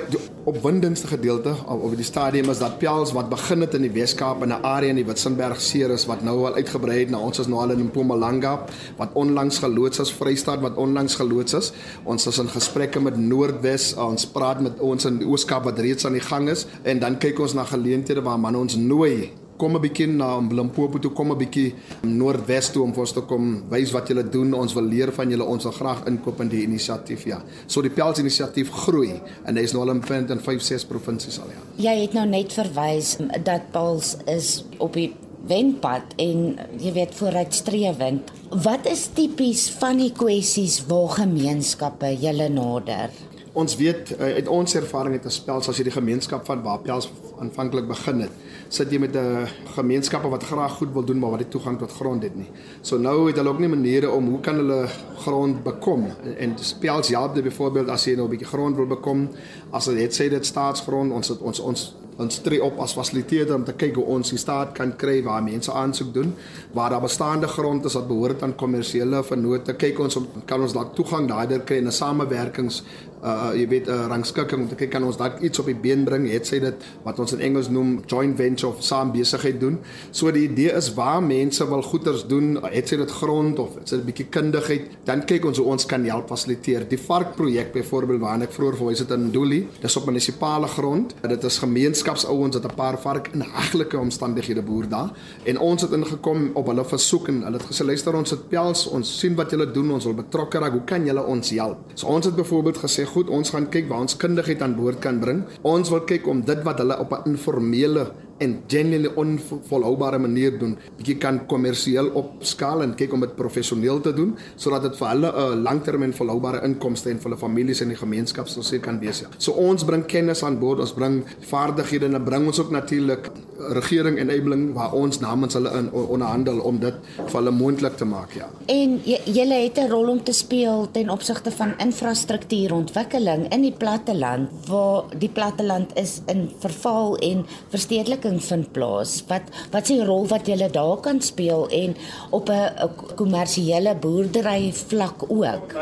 opwindendste 0.47 1.07
gedeelte 1.11 1.51
op 1.67 1.91
die 1.97 2.05
stadium 2.07 2.49
is 2.49 2.61
dat 2.61 2.77
Pels 2.79 3.11
wat 3.13 3.29
begin 3.29 3.61
het 3.65 3.75
in 3.77 3.83
die 3.85 3.91
Weskaap 3.91 4.43
in 4.43 4.53
'n 4.53 4.63
area 4.63 4.89
in 4.89 4.95
die 4.95 5.05
Witzenberg 5.05 5.61
series 5.61 6.05
wat 6.05 6.23
nou 6.23 6.45
al 6.45 6.55
uitgebrei 6.55 6.99
het 6.99 7.09
na 7.09 7.17
ons 7.17 7.39
is 7.39 7.47
nou 7.47 7.59
al 7.59 7.71
in 7.71 7.83
Mpumalanga 7.83 8.65
wat 8.97 9.09
onlangs 9.13 9.59
geloods 9.59 9.99
is 9.99 10.11
Vrystaat 10.11 10.61
wat 10.61 10.75
onlangs 10.75 11.15
geloods 11.15 11.53
is. 11.53 11.71
Ons 12.03 12.27
is 12.27 12.37
in 12.37 12.49
gesprekke 12.49 12.99
met 12.99 13.17
Noordwes, 13.17 13.95
ons 13.95 14.25
praat 14.25 14.61
met 14.61 14.79
ons 14.79 15.05
in 15.05 15.17
die 15.17 15.27
Ooskaap 15.27 15.63
wat 15.63 15.79
reeds 15.79 16.05
aan 16.05 16.13
die 16.13 16.21
gang 16.21 16.49
is 16.49 16.65
en 16.83 16.99
dan 16.99 17.17
kyk 17.17 17.39
ons 17.39 17.53
na 17.53 17.63
geleenthede 17.63 18.21
waar 18.21 18.39
man 18.39 18.55
ons 18.55 18.75
nooi 18.75 19.31
kom 19.59 19.75
'n 19.75 19.81
bietjie 19.83 20.07
na 20.07 20.39
Limpopo 20.39 20.99
toe, 20.99 21.11
kom 21.11 21.31
'n 21.31 21.37
bietjie 21.37 21.73
noordwes 22.01 22.71
toe 22.71 22.83
om 22.83 22.93
vir 22.93 23.01
ons 23.01 23.13
te 23.13 23.21
kom 23.21 23.63
wys 23.69 23.91
wat 23.91 24.07
julle 24.07 24.23
doen. 24.23 24.53
Ons 24.53 24.73
wil 24.73 24.83
leer 24.83 25.11
van 25.11 25.29
julle. 25.29 25.43
Ons 25.43 25.63
wil 25.63 25.71
graag 25.73 26.05
inkoop 26.07 26.41
in 26.41 26.49
die 26.49 26.63
inisiatief, 26.63 27.25
ja. 27.25 27.41
So 27.67 27.81
die 27.81 27.89
Pels 27.89 28.19
inisiatief 28.19 28.69
groei 28.69 29.21
en 29.45 29.55
hy 29.55 29.63
is 29.63 29.73
nou 29.73 29.83
al 29.83 29.95
in 29.95 30.01
5 30.01 30.29
en 30.29 30.39
5 30.39 30.61
6 30.61 30.85
provinsies 30.85 31.39
al 31.39 31.49
ja. 31.49 31.61
Jy 31.89 32.01
het 32.01 32.13
nou 32.13 32.25
net 32.25 32.53
verwys 32.53 33.17
dat 33.43 33.71
Pels 33.71 34.17
is 34.25 34.63
op 34.77 34.93
die 34.93 35.13
wenpad 35.47 36.13
en 36.17 36.59
jy 36.79 36.93
weet 36.93 37.15
vooruitstrewend. 37.15 38.31
Wat 38.63 38.85
is 38.85 39.07
tipies 39.13 39.69
van 39.79 39.97
die 39.97 40.11
kwessies 40.11 40.85
waar 40.87 41.09
gemeenskappe 41.09 42.13
julle 42.19 42.49
nader? 42.49 43.09
Ons 43.53 43.75
weet 43.75 44.13
eh, 44.19 44.35
uit 44.39 44.47
ons 44.47 44.75
ervaring 44.75 45.13
het 45.13 45.25
'n 45.25 45.29
spel 45.29 45.57
as 45.57 45.77
jy 45.77 45.83
die 45.83 45.99
gemeenskap 45.99 46.45
van 46.45 46.63
waar 46.63 46.79
Pels 46.79 47.09
aanvanklik 47.39 47.87
begin 47.87 48.21
het 48.21 48.31
sit 48.69 48.91
jy 48.91 48.99
met 48.99 49.15
'n 49.15 49.47
gemeenskap 49.75 50.23
wat 50.23 50.43
graag 50.43 50.77
goed 50.77 50.93
wil 50.93 51.03
doen 51.03 51.19
maar 51.19 51.31
wat 51.31 51.39
nie 51.39 51.49
toegang 51.49 51.77
tot 51.79 51.91
grond 51.91 52.23
het 52.23 52.35
nie. 52.35 52.49
So 52.81 52.97
nou 52.97 53.27
het 53.27 53.35
hulle 53.35 53.49
ook 53.49 53.59
nie 53.59 53.67
maniere 53.67 54.11
om 54.11 54.29
hoe 54.29 54.39
kan 54.39 54.55
hulle 54.55 54.87
grond 55.17 55.63
bekom 55.63 56.05
en 56.37 56.55
spels 56.57 57.09
help 57.09 57.35
dit 57.35 57.43
byvoorbeeld 57.43 57.89
as 57.89 58.05
jy 58.05 58.15
nou 58.15 58.25
'n 58.27 58.29
bietjie 58.29 58.47
grond 58.47 58.75
wil 58.75 58.87
bekom 58.87 59.29
as 59.71 59.85
dit 59.85 59.97
het 59.97 60.13
sê 60.13 60.29
dit 60.29 60.45
staatsgrond 60.45 61.11
ons 61.11 61.27
het, 61.27 61.39
ons 61.41 61.59
ons 61.59 61.95
ons 62.19 62.39
tree 62.43 62.59
op 62.63 62.79
as 62.83 62.93
fasiliteerder 62.97 63.55
om 63.55 63.63
te 63.63 63.75
kyk 63.79 63.95
hoe 63.95 64.05
ons 64.17 64.33
die 64.33 64.39
staat 64.41 64.73
kan 64.77 64.91
kry 64.99 65.21
waar 65.23 65.43
mense 65.43 65.71
aansoek 65.71 66.11
doen 66.13 66.33
waar 66.75 66.89
daar 66.89 67.05
bestaande 67.05 67.47
grond 67.47 67.85
is 67.85 67.95
wat 67.95 68.07
behoort 68.07 68.43
aan 68.43 68.55
kommersiële 68.59 69.23
vennote 69.23 69.75
kyk 69.79 69.99
ons 69.99 70.19
om 70.19 70.27
kan 70.49 70.65
ons 70.65 70.75
dalk 70.75 70.91
toegang 70.97 71.29
daardeur 71.31 71.63
kry 71.69 71.77
in 71.77 71.87
'n 71.87 71.99
samewerkings 72.01 72.83
uh 73.23 73.51
jy 73.53 73.67
weet 73.67 73.87
'n 73.87 73.91
uh, 73.91 74.07
rangskikking 74.07 74.61
om 74.61 74.67
te 74.67 74.75
kyk 74.75 74.89
kan 74.89 75.03
ons 75.03 75.17
dalk 75.17 75.39
iets 75.39 75.59
op 75.59 75.65
die 75.65 75.75
been 75.75 76.03
bring? 76.03 76.29
Het 76.31 76.45
sê 76.47 76.59
dit 76.59 76.75
wat 77.03 77.19
ons 77.19 77.33
in 77.33 77.39
Engels 77.39 77.69
noem 77.69 78.01
joint 78.07 78.37
venture 78.37 78.71
of 78.71 78.83
saam 78.83 79.11
besigheid 79.11 79.59
doen? 79.59 79.79
So 80.11 80.31
die 80.31 80.47
idee 80.49 80.71
is 80.71 80.93
waar 80.93 81.23
mense 81.23 81.67
wil 81.67 81.81
goeders 81.81 82.27
doen 82.27 82.57
het 82.63 82.91
sê 82.91 82.97
dit 82.97 83.11
grond 83.11 83.59
of 83.59 83.77
is 83.83 83.89
dit 83.89 83.99
'n 83.99 84.05
bietjie 84.05 84.29
kundigheid 84.29 84.85
dan 85.05 85.25
kyk 85.25 85.45
ons 85.45 85.57
hoe 85.57 85.67
ons 85.67 85.85
kan 85.85 86.03
help 86.05 86.27
fasiliteer. 86.27 86.87
Die 86.87 86.97
vark 86.97 87.35
projek 87.35 87.71
byvoorbeeld 87.71 88.19
waarna 88.19 88.43
ek 88.43 88.53
vroeër 88.53 88.75
verwys 88.75 88.99
het 88.99 89.11
in 89.11 89.31
Doelie 89.31 89.67
dis 89.81 89.95
op 89.97 90.05
munisipale 90.05 90.67
grond. 90.67 91.15
Dit 91.21 91.43
is 91.43 91.57
gemeenskapsouens 91.57 92.55
wat 92.55 92.71
'n 92.71 92.75
paar 92.75 92.97
vark 92.99 93.29
in 93.33 93.41
haglike 93.41 93.97
omstandighede 93.97 94.61
boer 94.61 94.87
daar. 94.89 95.11
En 95.43 95.59
ons 95.59 95.81
het 95.81 95.91
ingekom 95.91 96.51
op 96.53 96.67
hulle 96.67 96.85
versoek 96.85 97.27
en 97.27 97.43
hulle 97.43 97.57
het 97.57 97.67
gesê 97.67 97.85
luister 97.85 98.15
ons 98.15 98.29
het 98.29 98.49
pels 98.49 98.87
ons 98.87 99.19
sien 99.19 99.35
wat 99.35 99.51
julle 99.51 99.71
doen 99.71 99.91
ons 99.91 100.03
wil 100.03 100.13
betrokke 100.13 100.59
raak. 100.59 100.71
Hoe 100.71 100.83
kan 100.85 101.05
julle 101.05 101.23
ons 101.23 101.49
help? 101.49 101.77
So 101.93 102.07
ons 102.07 102.25
het 102.25 102.35
byvoorbeeld 102.35 102.77
gesê 102.77 103.05
goed, 103.09 103.29
ons 103.29 103.51
gaan 103.53 103.67
kyk 103.73 103.89
waar 103.89 104.05
ons 104.05 104.17
kundigheid 104.21 104.61
aan 104.61 104.75
boord 104.77 105.01
kan 105.03 105.19
bring. 105.19 105.43
Ons 105.67 105.91
wil 105.93 106.05
kyk 106.09 106.27
om 106.29 106.43
dit 106.45 106.63
wat 106.67 106.81
hulle 106.83 106.99
op 106.99 107.13
'n 107.13 107.29
informele 107.33 108.11
en 108.39 108.55
genuinely 108.67 109.11
onvolhoubare 109.15 110.19
manier 110.19 110.57
doen, 110.59 110.77
bietjie 110.97 111.17
kan 111.17 111.41
kommersieel 111.51 112.11
opskaal 112.19 112.83
en 112.85 112.95
kyk 112.99 113.13
om 113.13 113.25
dit 113.25 113.35
professioneel 113.35 114.01
te 114.05 114.13
doen 114.15 114.35
sodat 114.55 114.87
dit 114.87 114.97
vir 114.99 115.07
hulle 115.09 115.29
'n 115.31 115.63
langtermyn 115.63 116.13
volhoubare 116.13 116.63
inkomste 116.63 117.09
en 117.09 117.19
vir 117.19 117.29
hulle 117.29 117.41
families 117.41 117.81
en 117.81 117.89
die 117.89 117.97
gemeenskap 117.97 118.47
sou 118.47 118.63
sê 118.63 118.79
kan 118.79 118.99
wees. 118.99 119.21
Ja. 119.21 119.27
So 119.37 119.51
ons 119.51 119.83
bring 119.83 120.05
kennis 120.05 120.43
aan 120.43 120.59
boord, 120.59 120.79
ons 120.79 120.93
bring 120.93 121.23
vaardighede 121.41 122.05
en 122.05 122.11
dan 122.11 122.23
bring 122.23 122.47
ons 122.47 122.59
ook 122.59 122.71
natuurlik 122.71 123.31
regering 123.59 124.19
enabling 124.19 124.73
waar 124.73 124.93
ons 124.93 125.19
namens 125.19 125.53
hulle 125.53 125.71
in 125.77 125.91
onderhandel 125.91 126.59
om 126.59 126.79
dit 126.79 126.95
vir 127.17 127.35
hulle 127.35 127.51
moontlik 127.51 127.97
te 127.97 128.05
maak, 128.05 128.33
ja. 128.37 128.47
En 128.67 128.99
julle 129.25 129.57
het 129.63 129.77
'n 129.77 129.89
rol 129.89 130.07
om 130.09 130.23
te 130.23 130.31
speel 130.31 130.87
ten 130.91 131.09
opsigte 131.09 131.51
van 131.51 131.73
infrastruktuurontwikkeling 131.77 133.51
in 133.53 133.61
die 133.61 133.75
platteland 133.77 134.49
waar 134.67 135.03
die 135.17 135.29
platteland 135.29 135.91
is 135.95 136.21
in 136.27 136.49
verval 136.59 137.17
en 137.17 137.45
verstedeliking 137.69 138.28
ontwikkeling 138.29 138.41
vind 138.41 138.71
plaas? 138.73 139.23
Wat 139.27 139.41
wat 139.71 139.89
is 139.89 139.95
die 139.95 140.05
rol 140.05 140.27
wat 140.27 140.47
julle 140.47 140.69
daar 140.71 140.99
kan 141.01 141.21
speel 141.21 141.67
en 141.69 141.95
op 142.31 142.49
'n 142.49 143.15
kommersiële 143.15 143.95
boerdery 143.95 144.71
vlak 144.73 145.23
ook? 145.27 145.73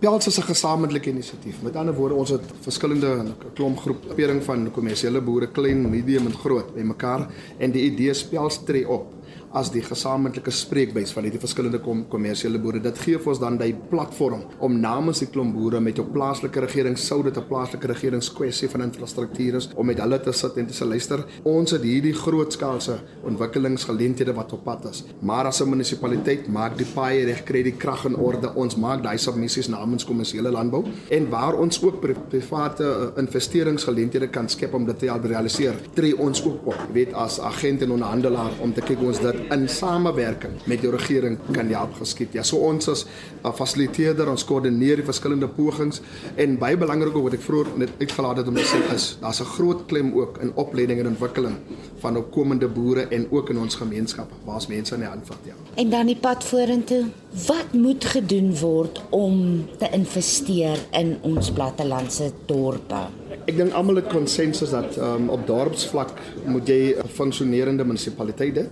Pels 0.00 0.26
is 0.26 0.38
'n 0.38 0.42
gesamentlike 0.42 1.10
inisiatief. 1.10 1.62
Met 1.62 1.76
ander 1.76 1.94
woorde, 1.94 2.14
ons 2.14 2.30
het 2.30 2.42
verskillende 2.60 3.34
klomp 3.54 3.78
groepering 3.78 4.42
van 4.42 4.70
kommersiële 4.70 5.20
boere, 5.20 5.46
klein, 5.46 5.90
medium 5.90 6.26
en 6.26 6.34
groot 6.34 6.74
bymekaar 6.74 7.28
en 7.58 7.70
die 7.70 7.82
idee 7.82 8.14
spels 8.14 8.64
tree 8.64 8.88
op 8.88 9.19
as 9.52 9.70
die 9.74 9.82
gesamentlike 9.82 10.52
spreekbuis 10.54 11.12
van 11.12 11.26
hierdie 11.26 11.42
verskillende 11.42 11.80
kommersiële 11.82 12.58
boere. 12.62 12.80
Dit 12.82 12.98
gee 13.02 13.18
vir 13.18 13.32
ons 13.32 13.40
dan 13.42 13.58
die 13.58 13.72
platform 13.90 14.44
om 14.58 14.78
namens 14.80 15.22
die 15.24 15.30
klomp 15.30 15.54
boere 15.56 15.80
met 15.80 15.98
jou 15.98 16.06
plaaslike 16.06 16.62
regering 16.66 16.98
sou 16.98 17.22
dit 17.22 17.36
'n 17.36 17.46
plaaslike 17.48 17.86
regeringskwessie 17.86 18.68
van 18.68 18.82
infrastruktuur 18.82 19.56
is 19.56 19.68
om 19.74 19.86
met 19.86 19.98
hulle 19.98 20.20
te 20.20 20.32
sit 20.32 20.56
en 20.56 20.66
te 20.66 20.74
sê 20.74 20.86
luister, 20.86 21.24
ons 21.44 21.70
het 21.70 21.82
hierdie 21.82 22.14
grootskaalse 22.14 23.00
ontwikkelingsgeleenthede 23.24 24.32
wat 24.34 24.52
op 24.52 24.64
pad 24.64 24.84
is. 24.90 25.04
Maar 25.20 25.46
as 25.46 25.60
'n 25.60 25.68
munisipaliteit 25.68 26.48
maak 26.48 26.76
die 26.76 26.86
paaie 26.94 27.24
reg, 27.24 27.44
kry 27.44 27.62
die 27.62 27.76
krag 27.76 28.04
in 28.04 28.16
orde. 28.16 28.54
Ons 28.54 28.76
maak 28.76 29.02
daai 29.02 29.18
submissies 29.18 29.68
namens 29.68 30.04
kommersiële 30.04 30.50
landbou 30.50 30.84
en 31.08 31.28
waar 31.30 31.54
ons 31.54 31.82
ook 31.82 32.00
private 32.28 32.84
uh, 32.84 33.18
investeringsgeleenthede 33.22 34.28
kan 34.28 34.48
skep 34.48 34.74
om 34.74 34.86
dit 34.86 34.98
te 34.98 35.06
realiseer. 35.22 35.74
Tree 35.94 36.16
ons 36.18 36.44
ook 36.44 36.66
op, 36.66 36.80
weet 36.92 37.12
as 37.12 37.40
agent 37.40 37.82
en 37.82 37.90
onderhandelaar 37.90 38.52
om 38.60 38.72
te 38.74 38.80
kyk 38.84 39.02
ons 39.02 39.19
dit 39.22 39.52
in 39.54 39.68
samewerking 39.68 40.52
met 40.64 40.80
die 40.80 40.90
regering 40.90 41.38
kan 41.52 41.68
help 41.72 41.94
geskied. 42.00 42.32
Ja, 42.32 42.42
so 42.42 42.56
ons 42.56 42.88
as 42.88 43.06
'n 43.44 43.52
fasiliteerder, 43.52 44.28
ons 44.30 44.44
koördineer 44.44 44.96
die 44.96 45.04
verskillende 45.04 45.48
pogings 45.48 46.00
en 46.36 46.58
baie 46.58 46.76
belangrik 46.76 47.16
ook 47.16 47.22
wat 47.22 47.32
ek 47.32 47.40
vroeër 47.40 47.66
net 47.76 47.90
uitgelaat 48.00 48.36
het 48.36 48.48
om 48.48 48.54
te 48.54 48.64
sê 48.64 48.94
is, 48.94 49.16
daar's 49.20 49.40
'n 49.40 49.44
groot 49.44 49.86
klem 49.86 50.12
ook 50.14 50.38
in 50.38 50.52
opleiding 50.54 51.00
en 51.00 51.06
ontwikkeling 51.06 51.56
van 51.98 52.16
opkomende 52.16 52.68
boere 52.68 53.06
en 53.10 53.26
ook 53.30 53.50
in 53.50 53.58
ons 53.58 53.74
gemeenskap 53.74 54.30
waar's 54.44 54.66
mense 54.66 54.94
aan 54.94 55.00
die 55.00 55.08
hand 55.08 55.26
vat, 55.26 55.38
ja. 55.44 55.54
En 55.74 55.90
dan 55.90 56.06
die 56.06 56.16
pad 56.16 56.44
vorentoe. 56.44 57.04
Wat 57.46 57.72
moet 57.72 58.04
gedoen 58.04 58.58
word 58.58 59.02
om 59.10 59.66
te 59.78 59.88
investeer 59.90 60.78
in 60.90 61.18
ons 61.20 61.50
plattelandse 61.50 62.32
dorpe? 62.46 63.06
Ek 63.46 63.56
dink 63.56 63.72
almal 63.72 63.94
het 63.94 64.10
konsensus 64.10 64.70
dat 64.70 64.96
um, 64.98 65.28
op 65.28 65.46
dorpsvlak 65.46 66.10
moet 66.44 66.68
jy 66.68 66.94
'n 66.98 67.08
funksionerende 67.08 67.84
munisipaliteit 67.84 68.56
hê 68.56 68.66